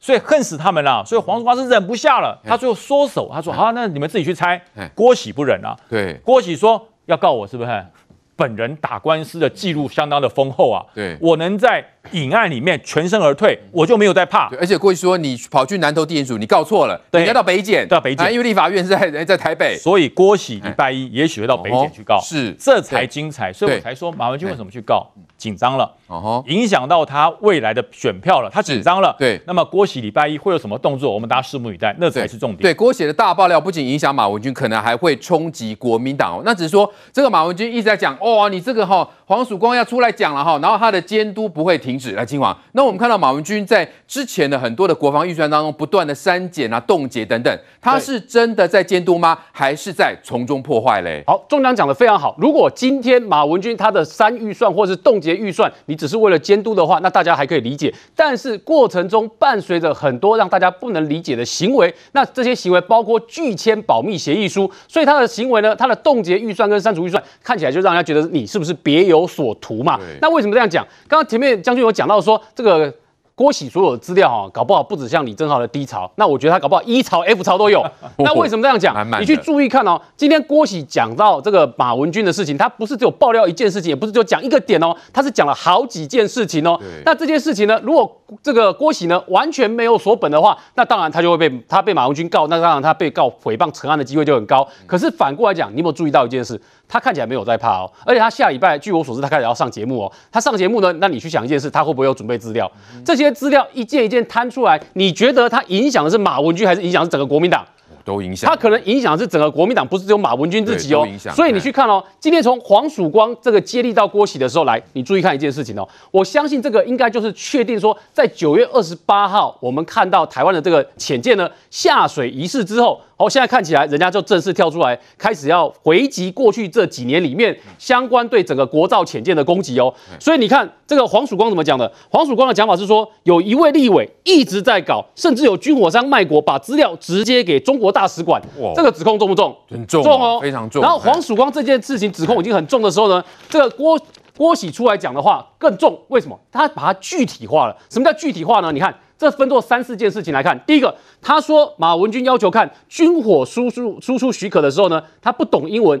[0.00, 1.04] 所以恨死他们了。
[1.04, 4.60] 所以黄曙光是忍不下了，他最后缩手，他说：“好，那你们自己去猜。”
[4.96, 7.86] 郭喜不忍啊，对，郭喜说要告我，是不是？
[8.34, 14.48] 本人打官司的记录相当的丰厚啊，对，我能在隐案里面全身而退，我就没有在怕。
[14.58, 23.52] 而且过去说你跑去南投地检署，你告错了，对，你要到北检，到北检，因为立法院是在在台北，所以郭喜礼拜一也许会到北检去告，是，这才精彩。
[23.52, 25.08] 所以我才说马文君为什么去告，
[25.42, 29.12] 紧张了，哦影响到他未来的选票了，他紧张了。
[29.18, 31.12] 对，那么郭喜礼拜一会有什么动作？
[31.12, 32.62] 我们大家拭目以待，那才是重点。
[32.62, 36.42] 对，郭喜的大爆料不仅影响马文君，可能还会冲击国民党哦。
[36.44, 38.16] 那只是说这个马文君一直在讲。
[38.20, 42.12] 哦，你这个哈黄曙光要出来讲了哈，然后他的监督不会停止。
[42.12, 49.36] 来，金黄，那我们看到马文君在之前的很多的国防预算当中不断的删减啊、冻结等等，他是真的在监督吗？
[49.50, 51.24] 还是在从中破坏嘞？
[51.26, 52.36] 好，中将讲的非常好。
[52.38, 57.92] 如果今天马文君他的删预算或是冻结预算，你只是为了监督的话，那大家还可以理解。
[58.14, 69.98] 但是过程中伴随着很多让大家不能理解的行为，那这些行为包括拒签保密协议书，所以他的行为呢，他的冻结预算跟删除预算，看起来就让人家觉得你是不是别有所图嘛？
[70.20, 70.86] 那为什么这样讲？
[71.08, 72.92] 刚刚前面将军有讲到说这个。
[73.34, 77.84] 郭喜所有的资料哈，搞不好不止像李正浩的低潮，那我觉得他搞不好一潮 F 潮都有。
[78.18, 78.94] 那为什么这样讲？
[79.20, 86.78] 你去注意看哦，今天郭喜讲到这个马文君的事情，他不是只有爆料一件事情，也不是就讲一个点哦，他是讲了好几件事情哦。
[87.04, 94.66] 那这件事情呢，如果这个郭喜呢完全没有锁本的话，那当然他就会被他被马文君告，那当然他被告诽谤成案的机会就很高。
[94.86, 96.60] 可是反过来讲，你有没有注意到一件事？
[96.88, 100.12] 他看起来没有在怕哦，而且他下礼拜据我所知，他开始要上节目哦。
[100.30, 102.70] 他上节目呢，那你去想一件事，他会不会有准备资料？
[103.04, 107.64] 这些资料一件一件摊出来，你觉得他影响的是马文君，还是影响是整个国民党？
[108.04, 108.50] 都影响。
[108.50, 111.06] 它可能影响是整个国民党，不是只有马文君自己哦。
[111.34, 115.88] 所以你去看哦，今天从黄曙光这个接力到郭喜的时候来，你注意看一件事情哦。
[116.10, 123.00] 我相信这个应该就是确定说，在九月二十八号，我们看到台湾的这个潜舰呢下水仪式之后。
[123.22, 129.94] 哦，现在看起来人家就正式跳出来，开始要回击过去这几年里面相关对整个国造潜舰的攻击哦。
[130.18, 131.90] 所以你看这个黄曙光怎么讲的？
[132.10, 138.42] 黄曙光的讲法是说，有一位立委一直在搞，甚至有军火商卖国，把资料直接给中国大使馆。
[138.58, 139.56] 哇，这个指控重不重？
[139.70, 140.82] 很重，重哦，非常重。
[140.82, 143.96] 然后黄曙光这件事情指控已经很重的时候呢，这个郭
[144.36, 145.96] 郭喜出来讲的话更重。
[146.08, 146.36] 为什么？
[146.50, 147.76] 他把它具体化了。
[147.88, 148.72] 什么叫具体化呢？
[148.72, 148.92] 你看。
[149.22, 150.58] 这分作三四件事情来看。
[150.66, 156.00] 第一个，他说马文军要求看军火输出输出许可的时候呢，他不懂英文，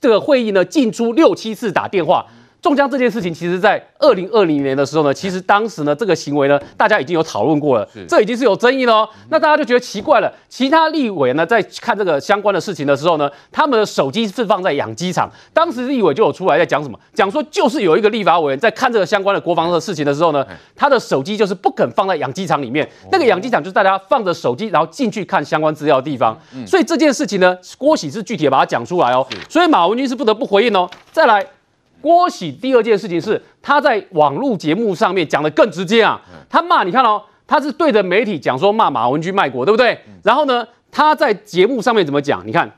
[0.00, 2.26] 这个会议呢进出六七次打电话。
[2.66, 9.08] 中枪这件事情，其实在二零二零年的时候呢，其实当时呢这个行为呢，大家已经有讨论过了，这已经是有争议了哦。
[9.28, 15.30] 那大家就觉得奇怪了，其他立委呢在看这个相关的事情的时候呢，他们的手机是放在养鸡场。
[15.52, 22.88] 当时立委就有出来在讲什么，讲说就是有一个立法委员在看这个相关的国防的事情的时候呢，他的手机就是不肯放在养鸡场里面。
[23.12, 26.36] 那个养鸡场就是大家放着手机然后进去看相关资料的地方。
[26.66, 29.24] 所以这件事情呢，郭喜是具体的把它讲出来哦。
[29.48, 30.90] 所以马文君是不得不回应哦。
[31.12, 31.46] 再来。
[32.06, 39.98] 郭喜第二件事情是他在网络节目上面讲的更直接啊，他骂你看哦，他是对着媒体讲说骂马文君卖国，对不对？
[40.22, 42.46] 然后呢，他在节目上面怎么讲？
[42.46, 42.70] 你看，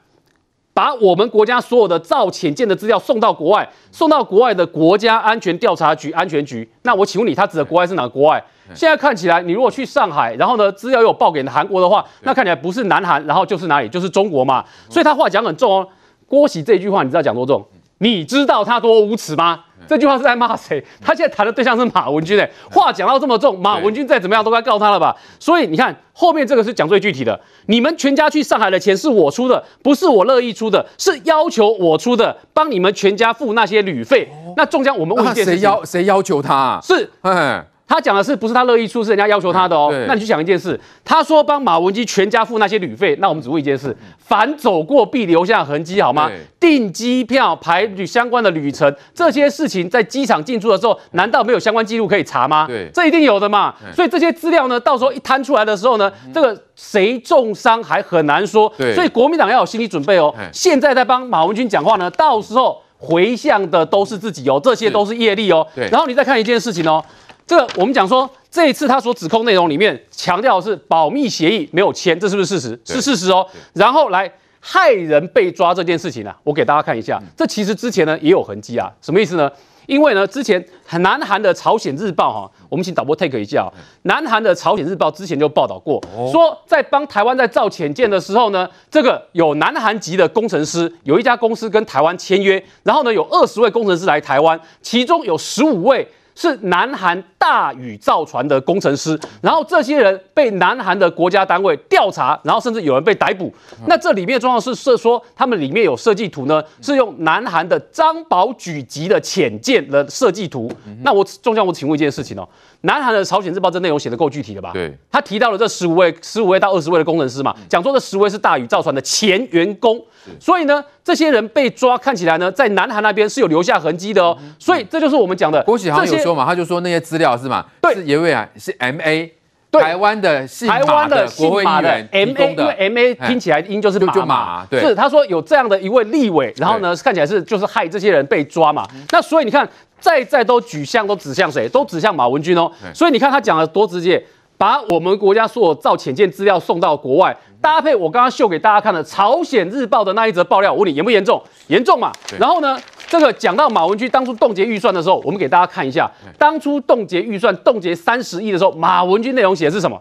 [0.72, 6.66] 把我们国家所有的造潜舰的资料送到国外，送到国外的国家安全调查局安全局。
[6.84, 8.42] 那我请问你，他指的国外是哪个国外？
[8.74, 13.90] 现在看起来，你如果去上海，然后呢，资料又报给韩国的话，那看起来不是南韩，然后就是哪里？
[13.90, 14.64] 就是中国嘛。
[14.88, 15.86] 所以他话讲很重哦。
[16.26, 17.62] 郭喜这句话，你知道讲多重？
[17.98, 19.64] 你知道他多无耻吗？
[19.86, 20.84] 这句话是在骂谁？
[21.00, 25.16] 他现在谈的对象是马文君诶，话讲到这么重，马文君再怎么样都该告他了吧？
[25.40, 34.28] 所以你看后面这个是讲最具体的，你们全家去上海的钱是我出的，不是我乐意出的，是要求我出的，帮你们全家付那些旅费。
[34.56, 36.80] 那中间我们问一件事情，谁要谁要求他啊？
[36.82, 37.64] 是，哎。
[37.88, 39.90] 他讲的是不是他乐意出，是人家要求他的哦。
[40.06, 46.30] 那你去想一件事，他说帮马文君全家付那些旅费，那我们只问一件事：凡走过必留下痕迹，好吗？
[46.60, 52.66] 订机票、排旅相关的旅程，这些事情在机场进出的时候，难道没有相关记录可以查吗？
[52.66, 53.74] 对，这一定有的嘛。
[53.94, 58.70] 所以这些资料呢，到时候一摊出来的时候呢，这个谁重伤还很难说。
[58.76, 60.34] 对，所以国民党要有心理准备哦。
[60.52, 65.66] 现在在帮马文君讲话呢，到时候回向的都是自己哦，这些都是业力哦。
[65.74, 67.02] 对，然后你再看一件事情哦。
[67.48, 72.78] 这个我们讲说，这一次他所指控内容里面强调的是保密协议没有签，这是不是事实？
[72.84, 73.46] 是事实哦。
[73.72, 74.30] 然后来
[74.60, 78.92] 害人被抓这件事情呢、啊，我给大家看一下，这其实之前呢也有痕迹啊。
[79.00, 79.50] 什么意思呢？
[79.86, 80.62] 因为呢之前
[81.00, 83.72] 南韩的朝鲜日报哈，我们请导播 take 一下啊。
[84.02, 85.98] 南韩的朝鲜日报之前就报道过，
[86.30, 96.06] 说在帮台湾在造潜舰的时候呢，这个有南韩籍的工程师，有一家公司跟台湾签约，然后呢有二十位工程师来台湾，其中有十五位。
[96.38, 103.52] 是南韩大宇造船的工程师，然后这些人被南韩的国家单位调查，然后甚至有人被逮捕。
[103.88, 110.70] 那这里面重要是是说，他们里面有设计图呢，是用南韩的张宝举级的潜舰的设计图。
[111.02, 112.48] 那我中将，我请问一件事情哦，
[112.82, 114.70] 南韩的朝鲜日报这内容写的够具体了吧？
[114.72, 120.00] 对，他提到了这十五位、十五位到二十位的工程师嘛，讲说这十位是大宇造船的前员工。
[120.38, 124.36] 所以呢，这些人被抓，看起来呢，在南韩那边是有留下痕迹的哦。
[124.58, 125.62] 所以这就是我们讲的。
[125.62, 129.32] 郭喜好像有说嘛，他就说那些资料是嘛，对，是因为啊，是 M A，
[129.72, 138.86] 台湾的姓马的国会议员 M A，因为 M A 听起来音就是马嘛，对，是他说有这样的一位立委，然后呢，看起来是就是害这些人被抓嘛。
[139.10, 139.66] 那所以你看，
[139.98, 141.66] 再再都举向都指向谁？
[141.70, 142.70] 都指向马文君哦。
[142.94, 144.22] 所以你看他讲的多直接。
[144.58, 151.40] 把我们国家所有造潜舰资料送到国外，搭配我刚刚秀给大家看的《朝鲜日报》的那一则爆料，我问你严不严重？
[151.68, 152.10] 严重嘛？
[152.40, 160.00] 然后呢，这个讲到马文君当初冻结预算的时候，我们给大家看一下，当初冻结预算冻结三十亿的时候，马文君内容写的是什么？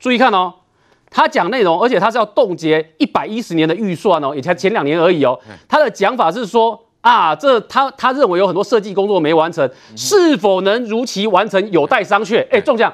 [0.00, 0.52] 注意看哦，
[1.08, 5.38] 他讲内容，而且他是要冻结一百一十年的预算哦，也才前两年而已哦。
[5.68, 12.44] 他的讲法是说啊，这他他认为有很多设计工作没完成，是否能如期完成有待商榷。
[12.50, 12.92] 哎，中将。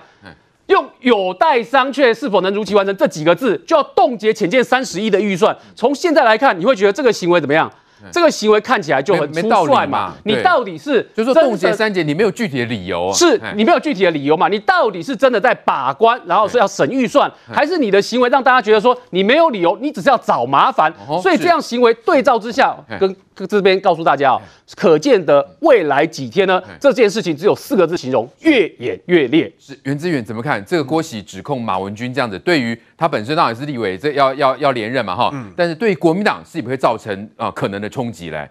[0.67, 5.57] 用有待商榷，是否能如期完成这几个字，就要冻结潜见三十亿的预算。
[5.75, 7.71] 从现在来看，你会觉得这个行为怎么样？
[8.11, 10.13] 这个行为看起来就很粗率嘛。
[10.25, 14.49] 你到底是就是说冻结三节，你没有具体的理由，是你没有具体的理由嘛？
[14.49, 20.93] 你到底是真的在把关，然后是要审预算，还是你的行为让大家觉得说你没有理由，你只是要找麻烦？
[21.23, 23.17] 所以这样行为对照之下，跟
[23.49, 24.41] 这边告诉大家啊，
[24.77, 29.53] 可见的未来几天呢，这件事情只有四个字形容：越演越烈。
[29.59, 32.39] 是袁志远怎么看这个郭喜指控马文君这样子？
[32.39, 38.49] 对于他本身当然是立委，这要要要连任嘛哈，但是对于国民党是不是会造成啊可能的冲击嘞？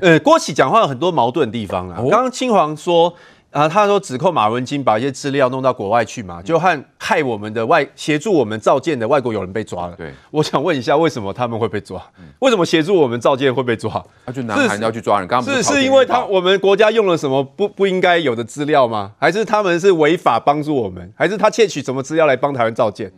[0.00, 1.96] 呃，郭喜讲话有很多矛盾的地方啊。
[2.10, 3.14] 刚刚青黄说。
[3.52, 9.94] 啊，他说指控马文金把一些资料弄到国外去嘛，就和害我们的外协助我们造舰的外国友人被抓了。
[9.94, 12.02] 对，我想问一下，为什么他们会被抓？
[12.38, 14.02] 为什么协助我们造舰会被抓？
[14.24, 19.12] 那就南韩要去抓人，刚刚是是因为他我们国家用了什么不不应该有的资料吗？
[19.18, 21.12] 还是他们是违法帮助我们？
[21.14, 23.12] 还是他窃取什么资料来帮台湾造舰？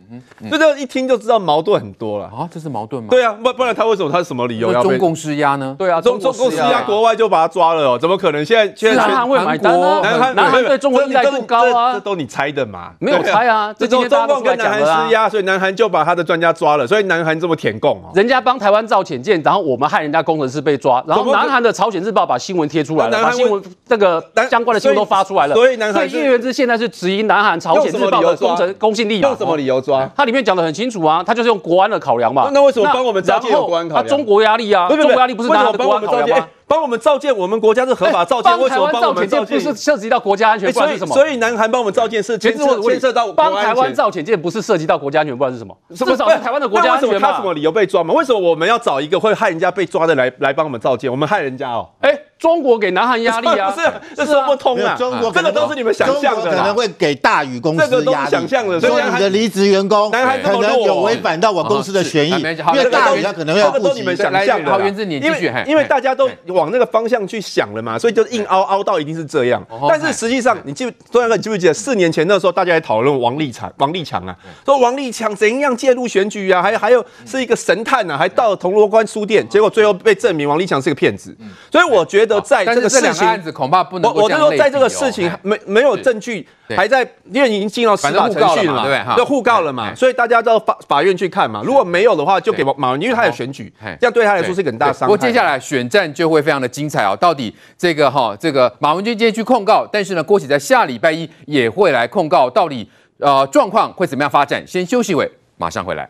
[0.51, 2.49] 这个一听就知道矛盾很多了啊！
[2.51, 3.07] 这是矛盾吗？
[3.09, 5.73] 对啊，不不然他为什么他是什么理由要中共施压呢？
[5.79, 7.97] 对啊，中中共施压，国外就把他抓了哦？
[7.97, 8.43] 怎么可能？
[8.43, 10.01] 现在现在南韩会买单啊？
[10.33, 12.91] 南韩对中国依赖度高啊，这都你猜的嘛？
[12.99, 18.11] 没有猜啊，这都中共跟南韩施压，所以南韩就把他的专家抓了，所以南韩这么舔共哦。
[18.15, 25.55] 人家帮台湾造潜舰，然后我们害人家工程师被抓，然后南韩的朝鲜日报把新闻贴出来了，把新闻这个相关的新闻都发出来了。
[25.55, 30.09] 所以南韩叶元之现在是质疑南韩朝鲜日报的工程公信力，用什么理由抓？
[30.15, 32.49] 他里面讲的很清楚啊，他就是用国安的考量嘛。
[32.53, 36.47] 那为什么帮我们造舰有国安考中国压力啊，中国压力不是南韩的国安考量吗？
[36.67, 40.71] 帮我们造舰，我们国家是合法造舰，为什么帮我们造舰不是涉及到国家安全？
[40.71, 41.13] 不然是什么？
[41.13, 45.77] 所以南韩帮我们造舰是牵涉牵涉到帮台湾造潜舰，不是涉及到国家安全，不然是什么？
[45.95, 47.13] 是不是台湾的国家安全嘛？
[47.13, 48.13] 为什么他什么理由被抓嘛？
[48.13, 51.09] 为什么我们要找一个会害人家被抓的来来帮我们造舰？
[51.09, 51.89] 我们害人家哦？
[52.01, 52.19] 哎。
[52.37, 53.71] 中国给南韩压力啊？
[53.71, 54.95] 不 是，这说不通啊！
[54.97, 57.91] 中国这个都是你们想象的，可能会给大宇公司压力。
[57.91, 60.17] 这个都是想象的，所以你的离职员工可
[60.61, 63.99] 能有违反到我公司的权益，因为大宇他可能要顾及。
[63.99, 69.65] 你们想象的，因为因为大家都往那个方向去想了嘛，所以就硬凹凹到一定是这样。
[69.89, 81.35] 但是实际上，你记不，中央哥，你记不记得四年前那时候大家还讨论王立强，王立强啊，说王立强怎样介入选举啊，还还有是一个神探啊，还到了铜锣湾书店，结果最后被证明王立强是个骗子。
[81.71, 83.01] 所以我觉得在这个事。
[83.01, 84.13] 两个案子恐怕不能。
[84.13, 89.17] 我我就说，在这个事情没没有证据，还在因为已经进到司法程序了嘛，对不对？
[89.17, 91.61] 就互告了嘛，所以大家到法法院去看嘛。
[91.63, 95.05] 如果没有的话，就给马文，因为他有选举，这样对他来说是一个很大伤害。
[95.07, 97.15] 不过接下来选战就会非常的精彩哦。
[97.19, 104.65] 到底这个哈，这个马文君今天去控告，但是呢，郭喜在下礼拜一也会来控告，到底呃状况会怎么样发展？
[104.65, 106.09] 先休息会，马上回来。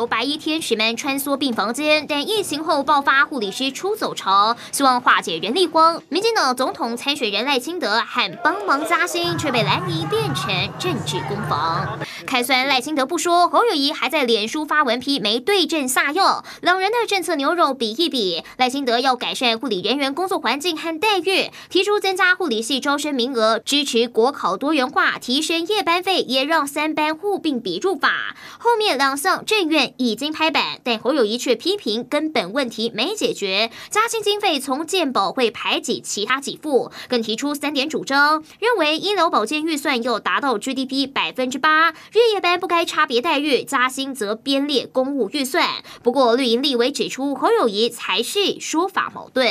[0.00, 6.02] 由白衣天使们穿梭病房间，但疫情后爆发护理师出走潮，希望化解人力荒。
[6.08, 10.46] 民进党总统参选人赖清德喊帮忙加薪，却被蓝营变成
[10.78, 11.98] 政治攻防。
[12.26, 18.42] 开酸赖清德不说，侯友谊还在脸书发文批没对症下药，两人的政策牛肉比一比。
[18.56, 28.34] 赖清德要改善护理人员工作环境和待遇，提出增加护理系招生名额，支持国考多元化，提升夜班费，也让三班互并比入法。
[28.58, 29.89] 后面两项政院。
[29.96, 45.66] 已经拍板，但侯友宜却批评根本问题没解决，加薪经费从健保会排挤其他给付，更提出三点主张，认为医疗保健预算要达到 GDP 百分之八，日夜班不该差别待遇，加薪则编列公务预算。
[46.02, 49.46] 不过绿营立委指出，侯友宜才是说法矛盾。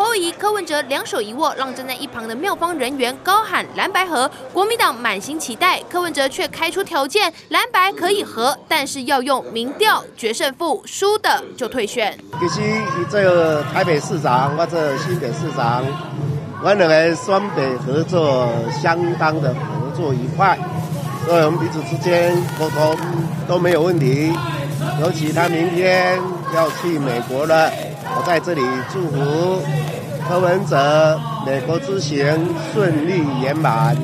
[0.00, 12.18] 侯友宜、柯文哲两手一握，让站在一旁的妙方人员高喊蓝白合，国民党满心期待，柯文哲却开出条件，蓝白可以合，但是要用民调决胜负，输的就退选。
[12.40, 12.62] 其实，
[13.10, 15.84] 这个台北市长或者新北市长，
[16.64, 20.58] 我认为双北合作相当的合作愉快，
[21.26, 22.96] 所以我们彼此之间沟通
[23.46, 24.32] 都没有问题。
[25.00, 26.18] 尤其他明天
[26.54, 27.70] 要去美国了，
[28.16, 29.62] 我在这里祝福。
[30.28, 32.22] 柯文哲美国之行
[32.72, 33.96] 顺利圆满，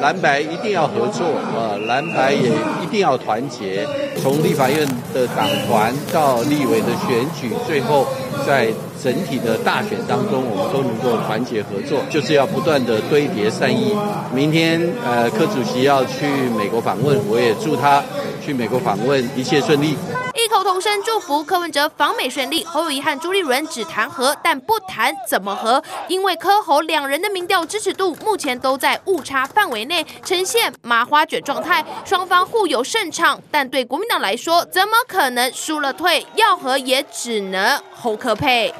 [0.00, 2.48] 蓝白一定要合作啊，蓝白也
[2.82, 3.86] 一定要团结。
[4.22, 8.06] 从立法院的党团到立委的选举，最后
[8.46, 8.68] 在
[9.04, 13.94] 整体的大选当中，我们都能够团结合作，就是要不断的堆叠善意。
[14.32, 18.02] 明天呃，柯主席要去美国访问，我也祝他
[18.42, 19.90] 去美国访问一切顺利。
[20.34, 22.64] 异口同声祝福柯文哲访美顺利。
[22.64, 33.38] 侯友谊和朱立伦只谈和，但不谈怎么和，因为柯侯两人的民调支持度目前都在误差范围内，呈现麻花卷状态，双方互有胜场。
[33.50, 36.26] 但对国民党来说，怎么可能输了退？
[36.36, 38.72] 要和也只能侯柯配。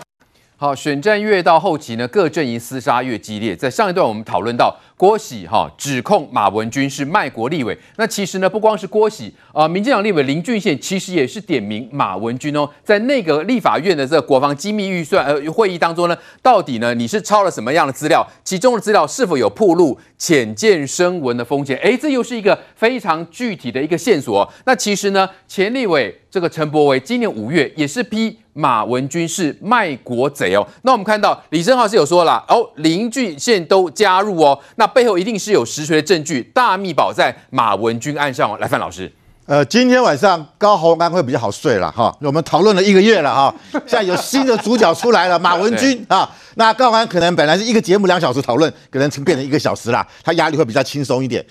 [0.56, 3.56] 好，选战越到后期呢，各阵营厮杀越激烈。
[3.56, 18.24] 在上一段我们讨论到郭喜哈指控马文君是卖国立委，那其实呢不光是郭喜啊，民进党立委林俊宪其实也是点名马文君哦，在那个立法院的这个国防机密预算呃会议当中呢，到底呢你是抄了什么样的资料？
[18.44, 21.76] 其中的资料是否有暴露浅见声闻的风险？
[21.82, 24.48] 哎，这又是一个非常具体的一个线索。
[24.64, 28.38] 那其实呢，前立委这个陈柏惟今年五月也是批。
[28.54, 38.56] 马文君是卖国贼哦，那我们看到李正浩是有说了哦，林俊宪都加入哦，那背后一定是有实锤的证据，大秘宝在马文君案上哦。
[38.60, 39.12] 来，范老师，
[39.46, 43.54] 呃，今天晚上高虹安会比较好睡了哈，我们讨论了一个月了哈，
[43.86, 51.44] 现在有新的主角出来了， 马文君啊，那高虹安可能本来是一个节目两小时讨论，可能变成一个小时啦，他压力会比较轻松一点。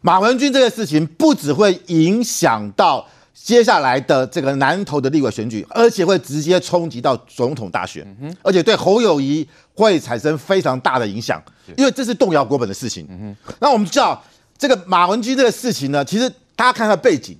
[0.00, 3.06] 马文君这个事情不只会影响到。
[3.38, 8.04] 接下来的这个南投的立委选举，而且会直接冲击到总统大选，
[8.42, 11.40] 而且对侯友谊会产生非常大的影响，
[11.76, 13.36] 因为这是动摇国本的事情。
[13.60, 14.20] 那我们知道
[14.58, 17.38] 这个马文君这个事情呢，其实大家看他背景，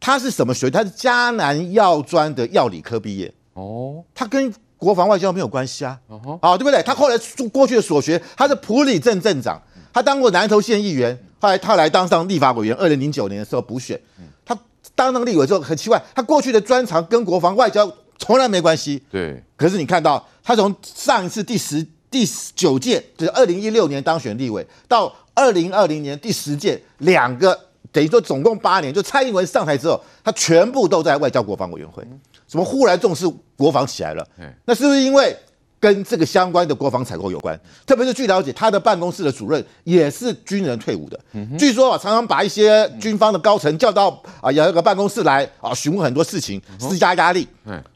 [0.00, 0.68] 他是什么学？
[0.68, 6.00] 他是迦南药专的药理科毕业哦，他跟国防外交没有关系啊，
[6.40, 6.82] 啊对不对？
[6.82, 7.16] 他后来
[7.52, 14.00] 过去的所学，他是普里镇镇长，他当过南投县议员，后来他来当上立法委员，二零零九年的时候补选，
[14.44, 14.58] 他。
[14.94, 19.02] 当上立委之后很奇怪，他过去的专长跟国防外交从来没关系。
[19.10, 27.58] 对，可是你看到他从上一次第十第九届，就是二零一六年当选立委，到二零二零年第十届，两个
[27.90, 32.06] 等于说总共八年，就蔡英文上台之后，他全部都在外交国防委员会，
[32.46, 34.26] 怎么忽然重视国防起来了？
[34.64, 35.36] 那是不是因为？
[35.84, 41.20] 跟这个相关的国防采购有关，特别是据了解，他的办公室的主任也是军人退伍的。
[41.58, 47.46] 据说啊，常常把一些军方的高层叫到啊，有一个办公室来啊，询问很多事情，施加压力。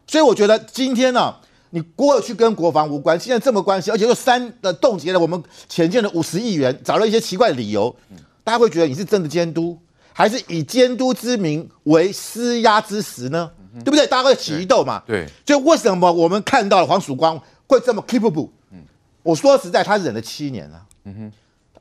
[0.07, 1.35] 所以我觉得今天呢，
[1.71, 7.97] 你过去跟国防无关，现在这么关系，而且又三的冻结了我们潜舰的五十亿元，找了一些奇怪的理由，
[8.45, 9.79] 大家会觉得你是真的监督，
[10.13, 13.51] 还是以监督之名为施压之实呢？
[13.83, 14.07] 对不对？
[14.07, 15.03] 大家会起疑窦嘛？
[15.07, 15.27] 对。
[15.47, 17.41] 所以为什么我们看到了黄曙光？
[17.69, 18.49] 会这么 capable？
[18.73, 18.83] 嗯，
[19.23, 20.83] 我说实在，他忍了七年了。
[21.05, 21.33] 嗯哼，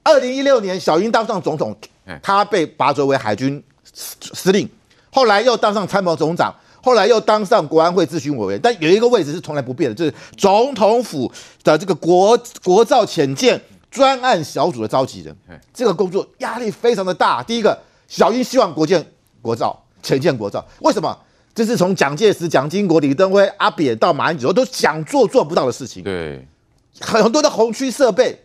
[0.04, 1.76] 二零一六年小英当上总统，
[2.21, 4.69] 他被拔擢为海军司令，
[5.10, 8.60] 后来又当上参谋总长，后来又当上国安会咨询委员。
[8.62, 11.32] 但有一个位置是从来不变的，就是总统府
[11.63, 15.36] 的这个国国造潜舰专案小组的召集人。
[15.73, 17.41] 这个工作压力非常的大。
[17.41, 17.78] 第一个，
[18.10, 19.06] 小英希望国建
[19.41, 21.17] 国造潜舰国造，为什么？
[21.58, 26.04] 这是从蒋介石、蒋经国、李登辉、阿扁到马英九都想做做不到的事情。
[26.04, 26.48] 对，
[27.00, 28.39] 很很多的红区设备，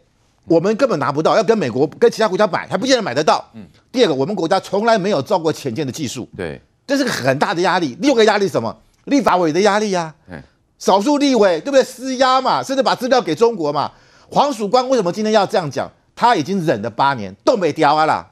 [0.46, 3.46] 我们根本拿不到，要跟美国、跟其他国家买，还不见得买得到。
[3.52, 3.66] 嗯。
[3.92, 6.26] 第二个，我们国家从来没有造过潜舰的技术。
[6.34, 7.94] 对，这是个很大的压力。
[8.00, 8.74] 另一个压力是什么？
[9.04, 10.40] 立法委的压力呀、啊。
[10.78, 11.84] 少数立委对不对？
[11.84, 13.92] 施压嘛，甚至把资料给中国嘛。
[14.30, 15.86] 黄曙光为什么今天要这样讲？
[16.16, 18.26] 他已经忍了八年，都没掉啊啦。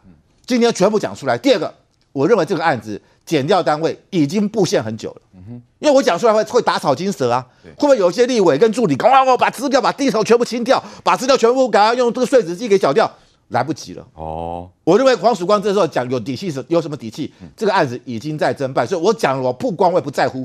[0.46, 1.36] 今天全部讲出来。
[1.36, 1.74] 第二个，
[2.12, 2.98] 我认为这个案子。
[3.30, 13.08] 检调单位已经布线很久了，嗯哼，因为我讲出来会会打草惊蛇啊，会不会有些立委跟助理赶快我把资料把地头全部清掉，把资料全部赶快用这个碎纸机给缴掉，
[13.50, 14.04] 来不及了。
[14.14, 14.68] 哦。
[14.82, 17.32] 我认为黄曙光这时候讲有底气是有什么底气？
[17.40, 20.44] 嗯、这个案子已经在侦办，所以我讲了我不光会不在乎，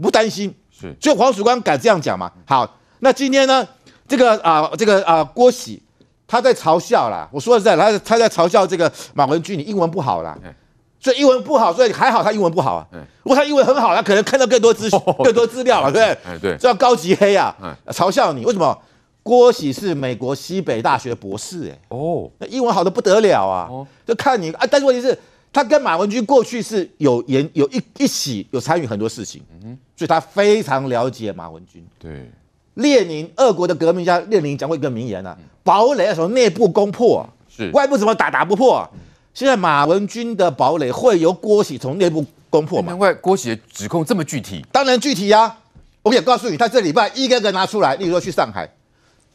[0.00, 2.32] 不担心，是，所以黄曙光敢这样讲嘛？
[2.46, 3.68] 好，那今天呢，
[4.08, 5.82] 这个啊、呃，这个啊、呃，郭喜
[6.26, 10.38] 他在嘲笑啦，我说实在，他他在嘲笑这个马文君，你英文不好啦。
[10.98, 12.86] 嗯所以英文不好，所以还好他英文不好啊。
[13.22, 16.32] 如果他英文很好，他可能看到更多资讯、 更多资料了，对不对？
[16.32, 17.54] 哎，对，这叫高级黑啊，
[17.88, 18.44] 嘲笑你。
[18.44, 18.76] 为什么？
[19.22, 23.68] 郭喜是美国西北大学博士，哎，哦，那英文好的不得了啊。
[24.06, 25.16] 就看你啊，但是问题是，
[25.52, 31.86] 他跟马文君过去是有研有一一起有参与很多事情，嗯所以他非常了解马文君。
[31.98, 32.28] 对，
[32.74, 38.88] 列宁，俄国的革命家列宁讲过一个名言啊：堡垒要从内部攻破，是外部怎么打打不破。
[39.38, 42.88] 现在马文君的堡垒会由郭喜从内部攻破吗？
[42.88, 44.66] 难怪郭喜的指控这么具体。
[44.72, 45.58] 当然具体呀、啊，
[46.02, 48.68] 我也告诉你，他这礼拜一个个拿出来，例如说去上海，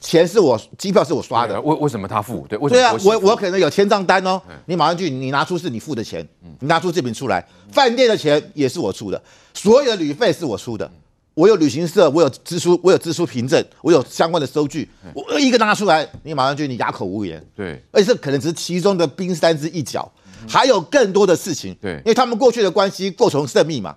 [0.01, 1.61] 钱是我，机票是我刷的。
[1.61, 2.45] 为为什么他付？
[2.49, 4.41] 对，对啊，我我可能有签账单哦。
[4.65, 6.27] 你马文君，你拿出是你付的钱，
[6.59, 10.91] 你拿出这笔出来，饭店的钱也是我出的，所有的旅费是我出的。
[11.35, 17.43] 我有旅行社，我有支出，我有支出凭证，我有相关的收据，我一个拿出来，你马上觉得你哑口无言。
[17.55, 20.11] 对，而且这可能只是其中的冰山之一角，
[20.47, 21.75] 还有更多的事情。
[21.81, 23.95] 对，因为他们过去的关系构成甚密嘛，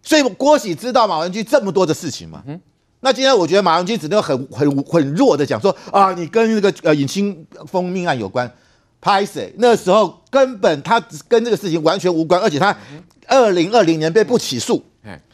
[0.00, 2.44] 所以郭喜知道马文君这么多的事情嘛。
[2.46, 2.60] 嗯，
[3.00, 8.48] 那今天我觉得马文君只能很很很弱的讲说啊，你跟那个呃尹清枫命案有关，
[9.00, 9.52] 拍谁？
[9.58, 12.76] 那时候根本他跟这个事情完全无关，而且他
[13.26, 14.84] 二零二零年被不起诉。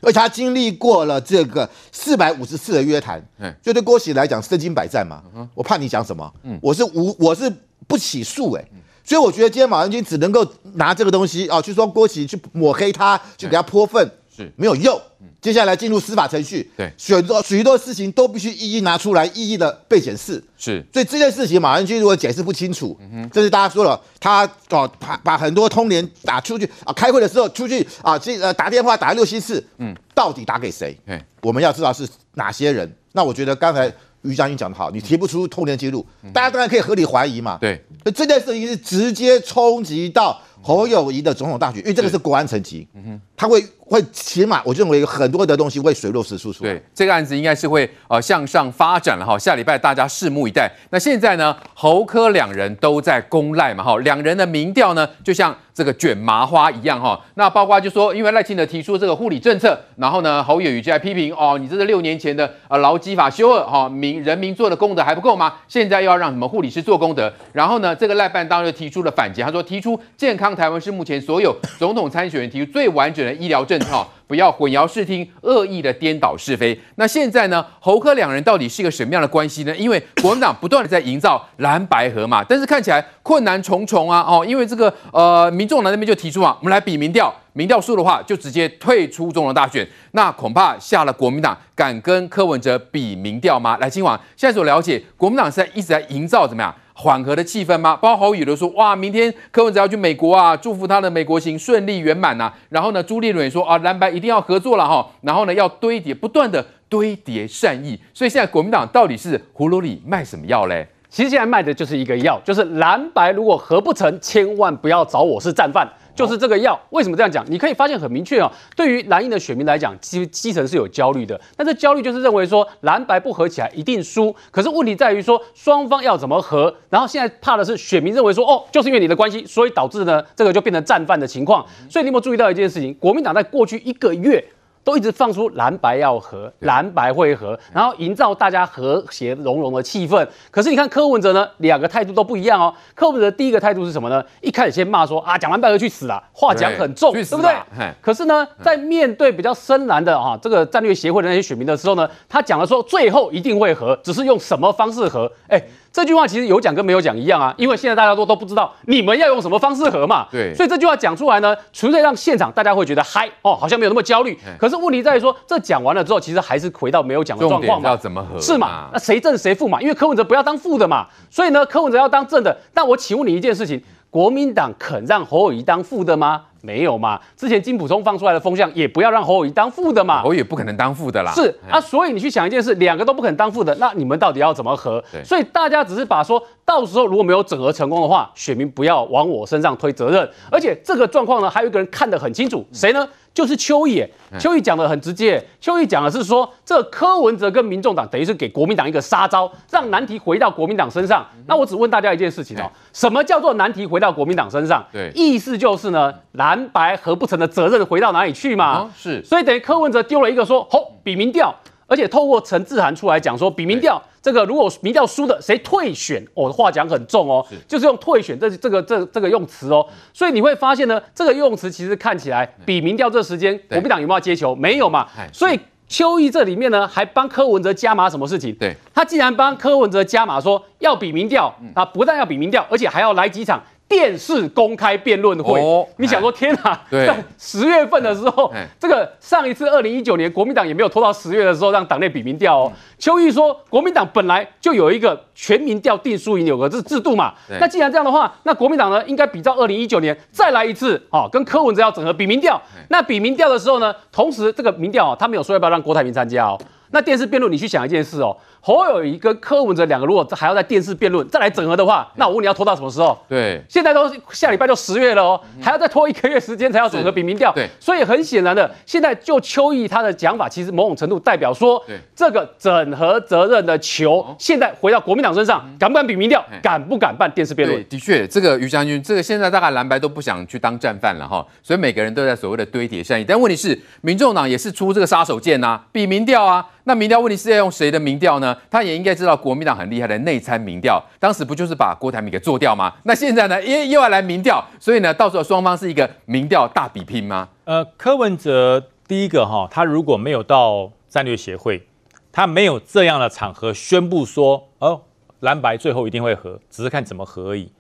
[0.01, 3.23] 而且他经历过了这个四百五十次的约谈，
[3.63, 5.23] 所以对郭喜来讲身经百战嘛。
[5.55, 6.59] 我怕你讲什么，嗯。
[6.63, 7.53] 我是无我是
[7.87, 8.65] 不起诉哎，
[9.05, 14.53] 所以我觉得今天马文君只能够拿这个东西啊，去说郭喜去抹黑他，去给他泼粪，是。
[14.57, 15.01] 没有用。
[15.43, 20.43] 接下来进入司法程序，对，许多许多事情都必须一一拿出来，一一的被检视。
[20.57, 30.97] 是，所以这件事情马文君如果解释不清楚，嗯，这是大家说了，他哦把把很多通联打出去啊，开会的时候出去啊，这呃打电话打六七次，嗯，到底打给谁？
[31.07, 32.91] 嗯，我们要知道是哪些人。
[33.11, 37.59] 那我觉得刚才于将军讲的好，你提不出通联记录，大家当然可以合理怀疑嘛。
[37.61, 43.63] 对，那这件事情是直接冲击到侯友谊的总统大选，因为这个是国安层级，嗯哼，他会。
[43.85, 46.65] 会起码，我认为有很多的东西会水落石出出。
[46.65, 49.39] 对，这个案子应该是会呃向上发展了哈。
[49.39, 50.71] 下礼拜大家拭目以待。
[50.89, 57.21] 那现在呢，侯科两人都在公赖嘛哈，两人的民调呢就像这个卷麻花一样哈。
[57.35, 65.53] 那包括就说，因为赖清德提出这个护理政策，然后呢侯友谊就在批评哦，你这是六年前的呃劳基法修二哈，民人民做的功德还不够吗？
[65.69, 67.31] 现在又要让什么护理师做功德？
[67.53, 74.07] 然后呢，这个赖办当然就提出了反击，他说提出健康台湾是目前所有总统参选人提出最完整的医疗政策。
[74.29, 76.79] 不要混淆视听，恶意的颠倒是非。
[76.95, 79.77] 那现在呢，侯柯两人到底是一个什么样的关系呢？
[79.77, 84.25] 因为国民党不断的在营造蓝白河嘛，但是看起来困难重重啊！
[84.27, 89.87] 哦，因为这个呃，民众党那边就提出啊，我们来比民调，民调输的话就直接退出中统大选。
[90.13, 93.77] 那恐怕下了国民党，敢跟柯文哲比民调吗？
[93.83, 96.75] 来，今晚现在所了解，国民党是在一直在营造怎么样？
[97.03, 97.97] 缓和的气氛吗？
[97.97, 102.53] 包括侯宇都说，哇，明天柯文哲要去美国啊，祝福他的美国行顺利圆满呐。
[102.69, 105.05] 然后呢，朱立伦也说啊，蓝白一定要合作了哈。
[105.23, 107.99] 然后呢，要堆叠，不断的堆叠善意。
[108.15, 110.87] 所以现在国民党到底是葫芦里卖什么药嘞？
[111.11, 115.87] 其实现在卖的就是一个药，就是蓝白如果合不成，千万不要找我是战犯。
[116.15, 117.45] 就是这个药，为什么这样讲？
[117.49, 118.51] 你可以发现很明确哦。
[118.77, 121.41] 对于蓝营的选民来讲，基基层是有焦虑的。
[121.57, 124.35] 但是焦虑就是认为说蓝白不合起来一定输。
[124.51, 126.75] 可是问题在于说双方要怎么合？
[126.91, 131.67] 然后现在怕的是选民认为说哦，就是因为你的关系，所以导致呢这个就变成战犯的情况。
[131.89, 132.93] 所以你有没有注意到一件事情？
[132.95, 134.45] 国民党在过去一个月。
[134.85, 140.27] 都一直放出蓝白要和，蓝白会合，然后营造大家和谐融融的气氛。
[140.51, 142.75] 可是你看柯文哲呢，两个态度都不一样哦。
[142.95, 144.25] 柯文哲第一个态度是什么呢？
[144.41, 147.55] 一开始先骂说啊，讲蓝白合去死啊，话讲很重，对，对不对？
[148.01, 155.31] 可是呢，在面对比较深蓝的啊这个战略协会的那些选民的时候呢，他讲了说最后一定会合，只是用什么方式合？
[155.49, 155.63] 哎。
[155.93, 160.27] 这句话其实有讲跟没有讲一样啊，因为现在大家都都不知道你们要用什么方式和嘛。
[160.33, 164.39] 对，所以这句话讲出来呢，纯粹让现场大家会觉得嗨哦，好像没有那么焦虑。
[164.59, 167.91] 可是问题在于说，这讲完了之后，其实还是回到没有讲的状况嘛。
[167.91, 168.41] 要怎么和？
[168.41, 168.89] 是嘛？
[168.93, 169.81] 那谁正谁负嘛？
[169.83, 172.57] 因为柯文哲不要当负的嘛，所以呢，柯文哲要当正的。
[172.73, 176.43] 但我请问你一件事情，国民党肯让侯友谊当负的吗？
[176.63, 177.21] 没有嘛？
[177.37, 180.23] 之前金普通放出来的风向也不要让侯友谊当副的嘛。
[180.23, 181.33] 侯友宜不可能当副的啦。
[181.33, 185.03] 是啊，所以你去想一件事，两个都不肯当副的，那你们到底要怎么合？
[185.25, 190.29] 所以大家只是把说到时候如果没有整合成功的话，选民不要往我身上推责任。
[190.51, 193.07] 而且这个状况呢，还有一个人看得很清楚，谁呢？
[193.35, 194.05] 就是邱毅，
[194.39, 195.43] 邱毅讲的很直接。
[195.61, 201.27] 邱毅讲的是说，这柯文哲跟民众党等于是给国民党一个杀招，让难题回到国民党身上。
[201.47, 204.85] 那我只问大家一件事情哦，什么叫做难题回到国民党身上？
[204.93, 208.91] 对，意思就是呢，蓝白合不成的责任回到哪里去嘛？
[208.97, 211.55] 是，所以等于柯文哲丢了一个说，吼，比民调。
[211.93, 224.55] 而且透过陈志涵出来讲说，比民调这个如果民调输的谁退选，我的话讲很重哦，就是用退选这这个这这个用词哦，所以你会发现呢，这个用词其实看起来比民调这时间国民党有没有接球？
[224.55, 228.55] 没有嘛，所以邱毅这里面呢还帮柯文哲加码什么事情？
[228.55, 233.63] 对，他竟然帮柯文哲加码说要比民调啊，不但要比民调，而且还要来几场。
[233.93, 236.81] 电视公开辩论会，哦、你想说天哪？
[236.91, 242.73] 在十月份的时候，这个上一次二零一九年国民党也没有拖到十月的时候让党内比民调哦。
[242.99, 247.35] 邱毅说，国民党本来就有一个全民调定输赢有个这制度嘛。
[247.61, 252.59] 那既然这样的话，那国民党呢应该比照二零一九年再来一次啊，跟柯文哲要整合比民调。
[252.89, 256.59] 那比民调的时候呢，同时这个民调啊，他没有说要不要让郭台铭参加哦。
[256.95, 263.19] 那电视辩论，你去想一件事哦，侯友谊跟柯文哲两个如果还要在电视辩论再来整合的话，那我问你要拖到什么时候？
[263.29, 267.53] 对，现在都下礼拜就十月了哦，还要再拖一个月时间才要整合比民调。
[267.53, 271.85] 对，所以很显然的，现在就邱毅他的讲法，其实某种程度代表说，
[272.15, 276.45] 这个整合责任的球现在回到国民党身上，敢不敢比民调？
[276.63, 277.85] 敢不敢办电视辩论？
[277.89, 283.25] 的确，这个于将军，这个现在大概蓝白都不想去当战犯了哈，所以每个人都在所谓的堆叠善意。
[283.25, 286.65] 但问题是，民众党也是出这个杀手锏呐，比民调啊。
[286.85, 288.52] 那民调问题是要用谁的民调呢？
[288.71, 292.93] 他也应该知道国民党很厉害的内参民调，当时不就是把郭台铭给做掉吗？
[293.05, 297.49] 那现在呢，又又要来民调，所以呢，到时候双方是一个民调大比拼吗？
[297.65, 298.89] 呃，柯文哲。
[299.09, 301.87] 第一个哈，他如果没有到战略协会，
[302.31, 305.03] 他没有这样的场合宣布说，哦，
[305.41, 307.71] 蓝白最后一定会合，只是看怎么合而已。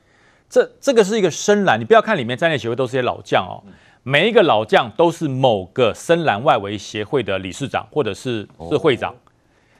[0.50, 3.64] 这这个是一个深蓝，你不要看里面战略协会都是些老将哦，
[4.02, 9.14] 每一个老将都是某个深蓝外围协会的理事长或者是是会长。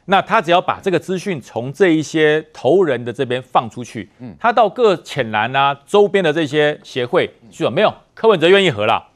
[0.07, 9.11] 那他只要把这个资讯从这一些投人的这边放出去，嗯，他到各浅蓝啊周边的这些协会去说，没有柯文哲愿意合了，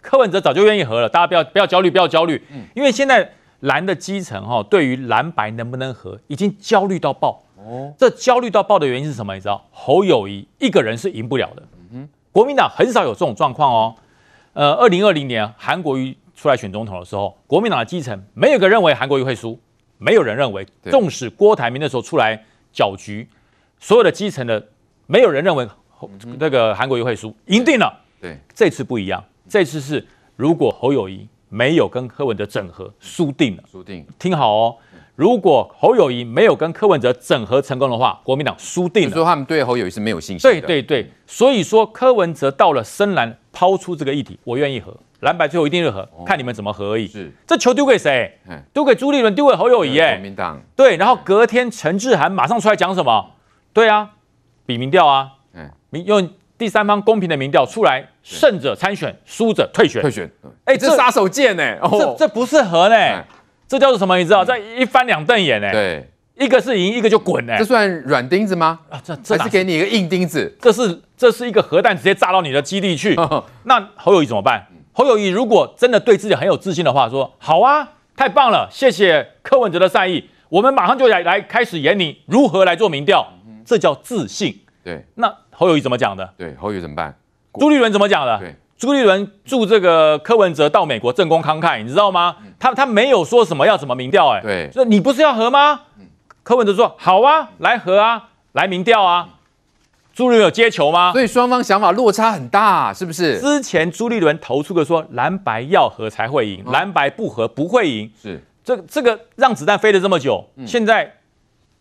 [0.00, 3.30] 柯文哲早就愿意合了，大家不要不要焦虑，不要焦虑，嗯，因为现在
[3.60, 9.34] 蓝的基层哈，对于蓝白能不能合，已经焦虑到爆，哦，这焦虑到爆的原因是什么？
[9.34, 11.62] 你知道，侯友谊一个人是赢不了的，
[11.92, 13.94] 嗯，国民党很少有这种状况哦，
[14.54, 19.60] 呃，二零二零年韩国瑜出来选总统的时候，国民党的基层没有个认为韩国瑜会输。
[20.00, 22.42] 没有人认为，纵使郭台铭那时候出来
[22.72, 23.28] 搅局，
[23.78, 24.66] 所有的基层的
[25.06, 25.68] 没有人认为
[26.38, 27.94] 那个韩国瑜会输，赢定了。
[28.18, 30.04] 对，这次不一样，这次是
[30.36, 33.62] 如果侯友谊没有跟柯文哲整合，输定了。
[33.70, 34.06] 输定。
[34.18, 34.76] 听好哦，
[35.20, 39.10] 如果侯友谊没有跟柯文哲整合成功的话，国民党输定了。
[39.10, 40.60] 就是说他们对侯友谊是没有信心的。
[40.60, 44.96] 对对对，所以说柯文哲到了深蓝抛出这个议题，我愿意和。
[45.20, 47.06] 蓝白最后一定是和，看你们怎么和而已。
[47.06, 48.38] 是，这球丢给谁？
[48.72, 49.98] 丢给朱立伦，丢给侯友谊。
[49.98, 50.58] 哎，国民党。
[50.74, 53.32] 对，然后隔天陈志涵马上出来讲什么？
[53.74, 54.12] 对啊，
[54.64, 55.32] 比民调啊，
[55.90, 60.00] 民用第三方公平的民调出来，胜者参选，输者退选。
[60.00, 60.30] 退选。
[60.64, 61.76] 哎，这杀手锏呢？
[61.90, 63.22] 这这不是和呢？
[63.70, 64.16] 这叫做什么？
[64.18, 64.44] 你知道？
[64.44, 65.70] 在一翻两瞪眼呢？
[65.70, 66.04] 对，
[66.34, 67.54] 一个是赢，一个就滚呢。
[67.56, 68.80] 这算软钉子吗？
[68.90, 70.52] 啊，这这是给你一个硬钉子？
[70.60, 73.14] 这是这是一个核弹，直接炸到你的基地去。
[73.62, 74.66] 那侯友谊怎么办？
[74.92, 83.32] 侯友谊如果真的对自己很有自信的话，说好啊，太棒了，谢谢柯文哲的善意，我们马上就来来开始演你如何来做民调，
[83.64, 84.58] 这叫自信。
[84.82, 86.28] 对，那侯友谊怎么讲的？
[86.36, 87.14] 对，侯友宜怎么办？
[87.54, 88.36] 朱立伦怎么讲的？
[88.40, 92.34] 对，朱立伦祝这个柯文哲到美国政功慷慨，你知道吗？
[92.58, 95.82] 他他没有说什么要怎么民调，哎，对，说你不是要和吗？
[96.42, 99.28] 柯文哲说好啊，来和啊，来民调啊。
[100.14, 101.12] 朱立伦有接球吗？
[101.12, 103.38] 所以双方想法落差很大，是不是？
[103.38, 108.10] 之前朱立伦投出的说蓝白要和才会赢，蓝白不和不会赢。
[108.18, 111.19] 是这这个让子弹飞了这么久，现在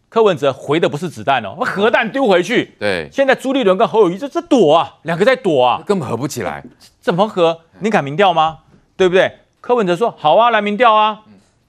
[0.10, 2.74] 柯文哲回的不是子弹哦，核弹丢回去。
[2.80, 6.64] 对，现在朱立伦跟侯友谊这这躲啊，两个在躲啊，根本合不起来。
[7.00, 7.62] 怎么合？
[7.80, 8.60] 你敢民调吗？
[8.98, 9.32] 对不对？
[9.62, 11.22] 柯文哲说好啊，来民调啊，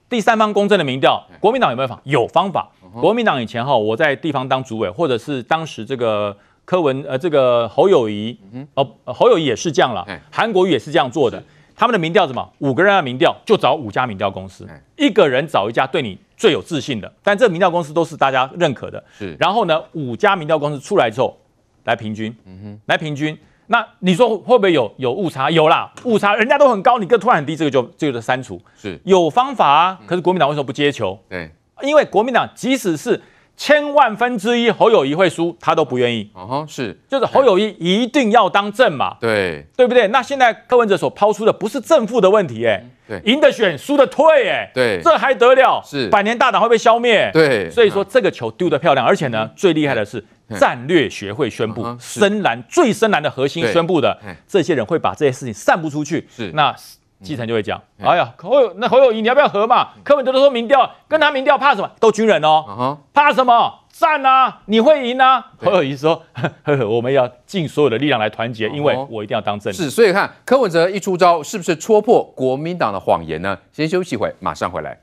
[0.09, 1.23] 第三方公正的民调。
[1.39, 1.99] 国民党有没有方？
[2.03, 2.69] 有方法。
[2.99, 6.35] 国民党以前哈，我在地方当主委，或者是当时这个。
[6.63, 8.39] 柯文呃，这个侯友谊，
[8.75, 11.43] 哦，侯友谊也是这样了，韩国瑜也是这样做的。
[11.75, 12.47] 他们的民调什么？
[12.59, 14.65] 五个人的民调就找五家民调公司，
[14.95, 19.03] 一个人找一家对你最有自信的，但这个民调公司都是大家认可的。
[19.15, 21.37] 是，然后呢，五家民调公司出来之后
[21.83, 23.37] 来平均，嗯哼，来平均。
[23.67, 25.51] 那你说会不会有有误差？
[25.51, 28.59] 有啦，误差，人家都很高，你个突然很低，这个就这个就删除。
[28.75, 29.99] 是，有方法啊。
[30.07, 31.15] 可是国民党为什么不接球？
[31.29, 31.51] 对，
[31.83, 33.21] 因为国民党即使是。
[33.61, 36.27] 千万分之一侯友谊会输，他都不愿意。
[36.33, 40.07] 哦，是，就是侯友谊一定要当正嘛，对，对不对？
[40.07, 45.79] 那现在柯文哲所抛出的不是正负的问题，哎，对，赢的选，输的退，哎，对，这还得了？
[45.85, 50.25] 是，百年大党会被消灭，对，所以说这个球丢得漂亮，而且呢，最厉害的是
[50.59, 56.51] 战略学会宣布，深蓝最深蓝的核心宣布的，这些人会把这些事情散布出去，是。
[56.55, 56.75] 那。
[57.21, 59.89] 基层就会讲，哎呀，侯友那侯友宜你要不要和嘛？
[60.03, 61.89] 柯文哲都说民调跟他民调怕什么？
[61.99, 63.79] 都军人哦，怕什么？
[63.91, 64.61] 战啊！
[64.65, 65.51] 你会赢啊！
[65.63, 73.55] 侯友宜说呵呵：“我们要尽所有的力量来团结，因为我一定要当正。”是，所以看柯文哲一出招，是不是戳破国民党的谎言呢？
[73.71, 74.97] 先休息一会，马上回来。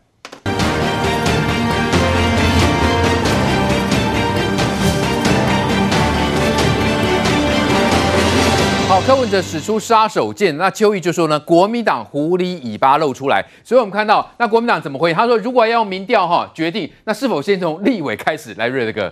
[9.08, 15.16] 柯文哲使出杀手锏，那邱毅就说呢，国民党狐狸尾巴露出来，所以我们看到那国民党怎么回应？
[15.16, 19.10] 他说，如果要用民调哈决定，那是否先从立委开始来瑞这个？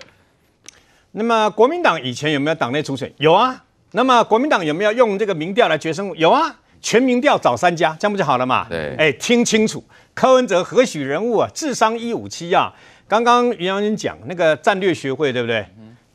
[1.12, 3.10] 那么国民党以前有没有党内初选？
[3.16, 3.64] 有啊。
[3.92, 6.14] 那么国民党有没有用这个民调来决胜负？
[6.16, 6.54] 有啊。
[6.82, 8.66] 全民调找三家，这样不就好了嘛？
[8.68, 8.94] 对。
[8.96, 9.82] 哎，听清楚，
[10.12, 11.48] 柯文哲何许人物啊？
[11.54, 12.70] 智商一五七啊。
[13.08, 15.66] 刚刚于将军讲那个战略学会，对不对？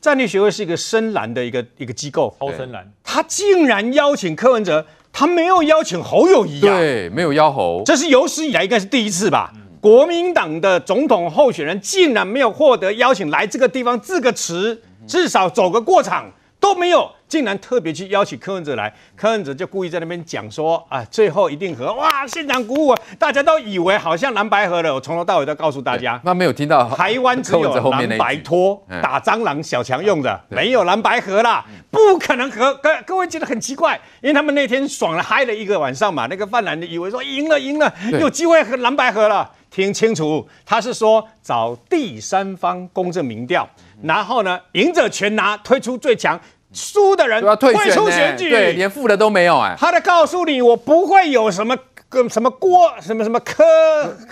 [0.01, 4.83] 战略学会是一个深蓝的一个一个机构，超深蓝，他竟然邀请柯文哲，
[5.13, 9.51] 他没有邀请侯友谊啊，对，没有邀侯，这是有史以来应该是第一次吧？
[9.53, 16.31] 嗯、国民党的总统候选人竟然没有获得邀请来这个地方致个词，至少走个过场
[16.61, 17.11] 都都没有。
[17.27, 24.93] 竟然特别去邀请柯文哲来，柯文哲就故意在那边讲说啊，最后一定和哇，现场鼓舞，大家都以为好像蓝白合了。
[24.93, 32.73] 我从头到尾都告诉大家，那没有听到台湾只有蓝白拖打蟑螂小强用的，没有蓝白合啦，不可能和。
[32.75, 39.49] 各各位觉得很奇怪，因为他们那天爽了嗨了一个晚上嘛，那个泛蓝的以为说赢了赢了，有机会和蓝白合了。
[39.69, 43.65] 听清楚，他是说找第三方公正民调，
[44.03, 46.39] 然后呢，赢者全拿，推出最强。
[46.73, 49.75] 输的人退出选举，对，连负的都没有哎。
[49.77, 51.77] 他在告诉你，我不会有什么
[52.07, 53.61] 跟什么郭什么什么柯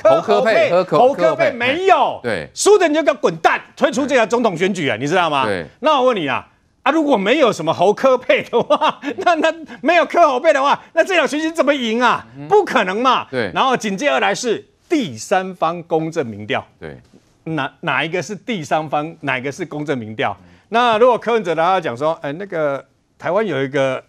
[0.01, 2.17] 侯柯配，侯科配没有。
[2.23, 5.43] 对，输的你就给我滚蛋，退出这个总统选举啊，你知道吗？
[5.43, 5.65] 对。
[5.81, 6.47] 那我问你啊，
[6.83, 12.25] 啊，如果没有什么侯科配的话， 那那没有科侯配的话，那这场选举怎么赢啊？
[12.47, 13.27] 不可能嘛。
[13.29, 13.51] 对。
[13.53, 16.65] 然后紧接而来是第三方公正民调。
[16.79, 16.97] 对。
[17.55, 19.15] 哪哪一个是第三方？
[19.21, 20.35] 哪一个是公正民调？
[20.69, 21.63] 那如果柯文哲呢？
[21.63, 22.85] 他讲说，哎，那个
[23.17, 24.03] 台湾有一个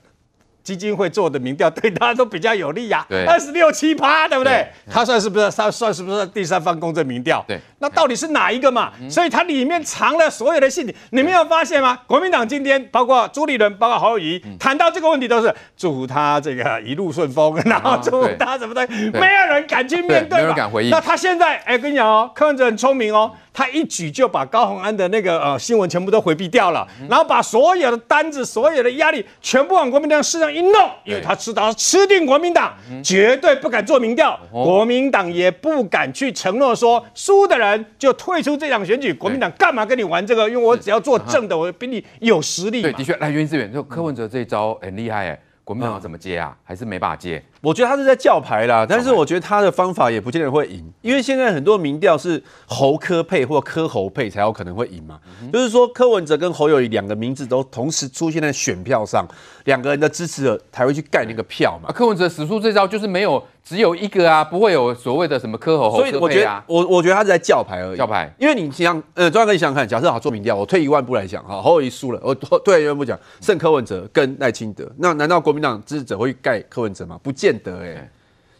[0.62, 4.68] 基金会做的民调，对他都比较有利呀，二十六七趴，对不对？
[4.90, 5.50] 他算是不是？
[5.50, 7.44] 他算是不是第三方公正民调？
[7.48, 7.58] 对。
[7.80, 8.92] 那到底是哪一个嘛？
[9.08, 11.98] 所以它里面藏了所有的信息，你没有发现吗？
[12.06, 20.90] 国民党今天包括朱立伦，包括侯友谊，谈到这个问题都是祝福他这个一路顺风，然后祝福他什么的，没有人敢去面对，没有人敢回应。
[20.90, 23.32] 那他现在，哎，跟你讲哦，柯文哲很聪明哦。
[23.52, 32.72] 他一举就把高虹安的那个呃新闻全部都回避掉了，然后把所有的单子、所有的压力全部往国民党身上一弄，因为他知道吃定国民党，
[33.02, 39.12] 绝对不敢做民调，国民党也不敢去承诺说输的人就退出这场选举。
[39.12, 40.48] 国民党干嘛跟你玩这个？
[40.48, 42.82] 因为我只要做正的，我比你有实力。
[42.82, 46.56] 对，的确，来源自远，就柯文哲这一招很厉害哎，国民党怎么接啊？
[46.64, 47.42] 还是没办法接？
[47.60, 55.20] 我觉得他是在叫牌啦，但是我觉得他的方法也不见得会赢，因为现在很多民调是侯科配或科侯配才有可能会赢嘛。
[55.42, 59.26] 嗯、就是说柯文哲跟侯友谊两个名字都同时出现在选票上，
[59.64, 61.90] 两个人的支持者才会去盖那个票嘛。
[61.90, 66.12] 啊、柯文哲使出这招就是没有只有一个啊，不会有所谓的什么柯侯侯柯配啊。
[66.12, 67.96] 所以我觉得我我觉得他是在叫牌而已。
[67.98, 77.20] 叫牌，因为你想呃，庄哥你想想看，假设好做民调，我退一万步来讲哈，侯友谊输了，我退一万步讲胜柯文哲跟赖清德，那难道国民党支持者会盖柯文哲吗？
[77.22, 78.10] 不见得哎、欸。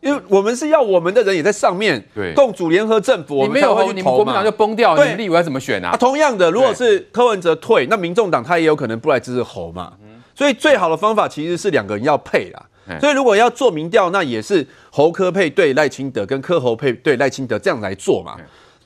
[0.01, 5.95] 因为我们是要我们的人也在上面，对，共组联合政府，我们没有你们国民党就崩掉，对，你立委要怎么选啊？
[5.95, 9.93] 同样的，如果是柯文哲退，那民众党他也有可能不来支持侯嘛。
[10.34, 12.99] 所以最好的方法其实是两个人要配啦。
[12.99, 18.38] 所以如果要做民调，那也是侯科配对赖清德，跟柯侯配对赖清德这样来做嘛。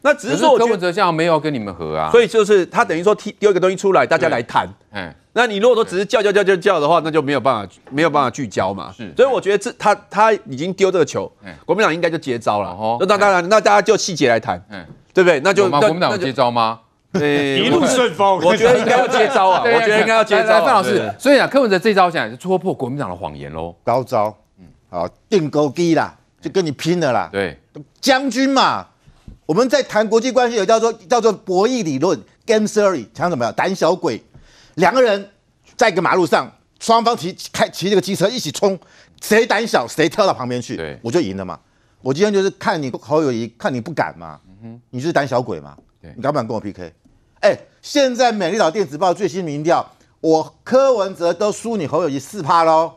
[0.02, 2.10] 那只是说柯文哲这样没有跟你们合啊。
[2.10, 4.68] 所以就是他等于说提丢一个东西出来，大家来谈。
[4.90, 5.14] 嗯。
[5.36, 8.94] 那你如果说只是叫叫叫叫叫的话，那就没有办法没有办法聚焦嘛。
[8.96, 11.30] 是，所以我觉得这他他已经丢这个球，
[11.66, 12.70] 国民党应该就接招了。
[12.70, 15.40] 哦，那当然，那大家就细节来谈，嗯，对不对？
[15.40, 16.80] 那就国民党有接招吗？
[17.12, 19.62] 对， 一路顺风，我觉得应该要接招 啊。
[19.64, 20.64] 我觉得应该要接招。
[20.64, 23.74] 范老师，所以啊，柯文哲这招现在是戳破国民党的谎言喽。
[23.82, 27.28] 高招，嗯，好，定钩低啦，就跟你拼了啦。
[27.32, 27.58] 对，
[28.00, 28.86] 将军嘛，
[29.46, 33.52] 我们在谈国际关系有叫做叫做博弈理论，game theory，讲什么呀？
[33.52, 34.22] 胆小鬼，
[34.74, 35.30] 两个人。
[35.76, 36.48] 在一个马路上，
[36.78, 38.78] 双方骑开骑这个机车一起冲，
[39.20, 41.58] 谁胆小谁跳到旁边去，对，我就赢了嘛。
[42.00, 46.92] 我今天就是看你侯友谊，看你不敢嘛，嗯、你就是胆小鬼嘛，你敢不敢跟我 PK？
[47.40, 49.84] 哎、欸，现在美丽岛电子报最新民调，
[50.20, 52.92] 我柯文哲都输你侯友谊四趴喽，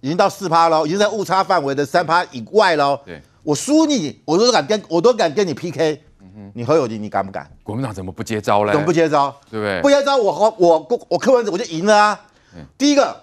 [0.00, 2.98] 已经到四趴喽，已经在误差范围的三趴以外喽。
[3.04, 6.03] 对，我输你，我都敢跟，我都敢跟你 PK。
[6.52, 7.48] 你侯友谊，你敢不敢？
[7.62, 8.72] 国民党怎么不接招嘞？
[8.72, 9.34] 怎么不接招？
[9.50, 9.80] 对不对？
[9.82, 12.20] 不接招，我我我柯文哲我就赢了啊！
[12.56, 13.16] 嗯、第一个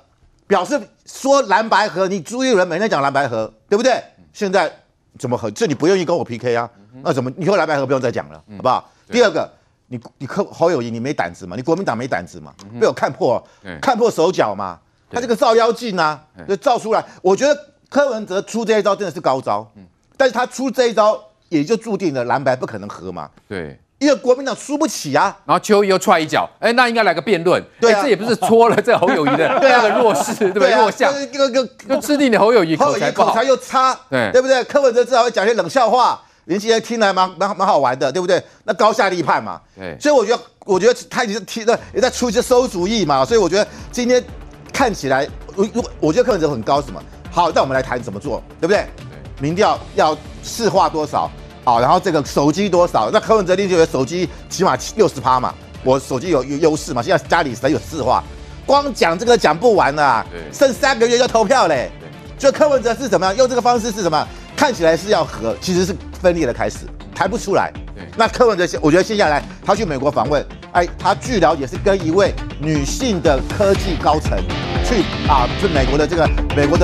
[0.47, 3.93] 表示说蓝白河，你朱立伦每天讲蓝白河，对不对？
[4.18, 4.72] 嗯、现在
[5.20, 5.51] 怎么合？
[5.51, 6.70] 这你不愿意跟我 PK 啊？
[6.93, 8.89] 嗯、那怎么以后蓝白河不用再讲了，嗯、好不好？
[9.09, 9.49] 第二个，
[9.88, 11.55] 你你柯侯友谊，你没胆子嘛？
[11.55, 12.53] 你国民党没胆子嘛？
[12.72, 13.41] 嗯、被我看破，
[13.82, 14.80] 看破手脚嘛？
[15.12, 17.03] 他这个照妖镜啊，就照出来。
[17.22, 17.59] 我觉得
[17.89, 19.86] 柯文哲出这一招真的是高招，嗯、
[20.16, 21.22] 但是他出这一招。
[21.52, 23.30] 也就注定了蓝白不可能合嘛。
[23.47, 25.38] 对，因为国民党输不起啊。
[25.45, 27.62] 然后邱毅又踹一脚，哎，那应该来个辩论。
[27.80, 30.72] 对啊，这也不是戳了 这侯友谊的 那个弱势，对不对？
[30.72, 31.14] 弱项。
[31.14, 34.64] 那个就吃定你侯友谊，侯友宜口才又差，对对不对？
[34.64, 38.41] 柯文哲至少会讲些冷笑话，年轻人听来蛮蛮蛮好玩的，对不对？
[38.64, 39.60] 那高下立判嘛。
[39.76, 39.97] 对。
[39.99, 43.26] 所以我觉得，我觉得他已经提的也在出一些馊主意嘛。
[43.26, 44.24] 所以我觉得今天
[44.72, 47.04] 看起来，我我我觉得柯文哲很高，什么？
[47.30, 48.86] 好，那我们来谈怎么做，对不对？
[48.97, 49.18] 对。
[49.41, 51.30] 民调要市话多少？
[51.64, 53.09] 好，然后这个手机多少？
[53.12, 55.53] 那柯文哲就有手机起码六十趴嘛，
[55.84, 57.01] 我手机有有优势嘛。
[57.01, 58.24] 现在家里谁有市话？
[58.66, 61.91] 光讲这个讲不完啊，对剩三个月要投票嘞。
[61.99, 62.09] 对
[62.39, 63.36] 所以柯文哲是怎么样？
[63.36, 64.28] 用这个方式是什么？
[64.55, 66.80] 看起来是要和，其实是分裂的开始，
[67.14, 67.72] 谈不出来。
[67.95, 74.38] 对那柯文哲，我觉得接下来他去美国访问，哎，他据了解是跟一位女性的科技高层
[74.84, 76.80] 去啊，去美国的这个美国的。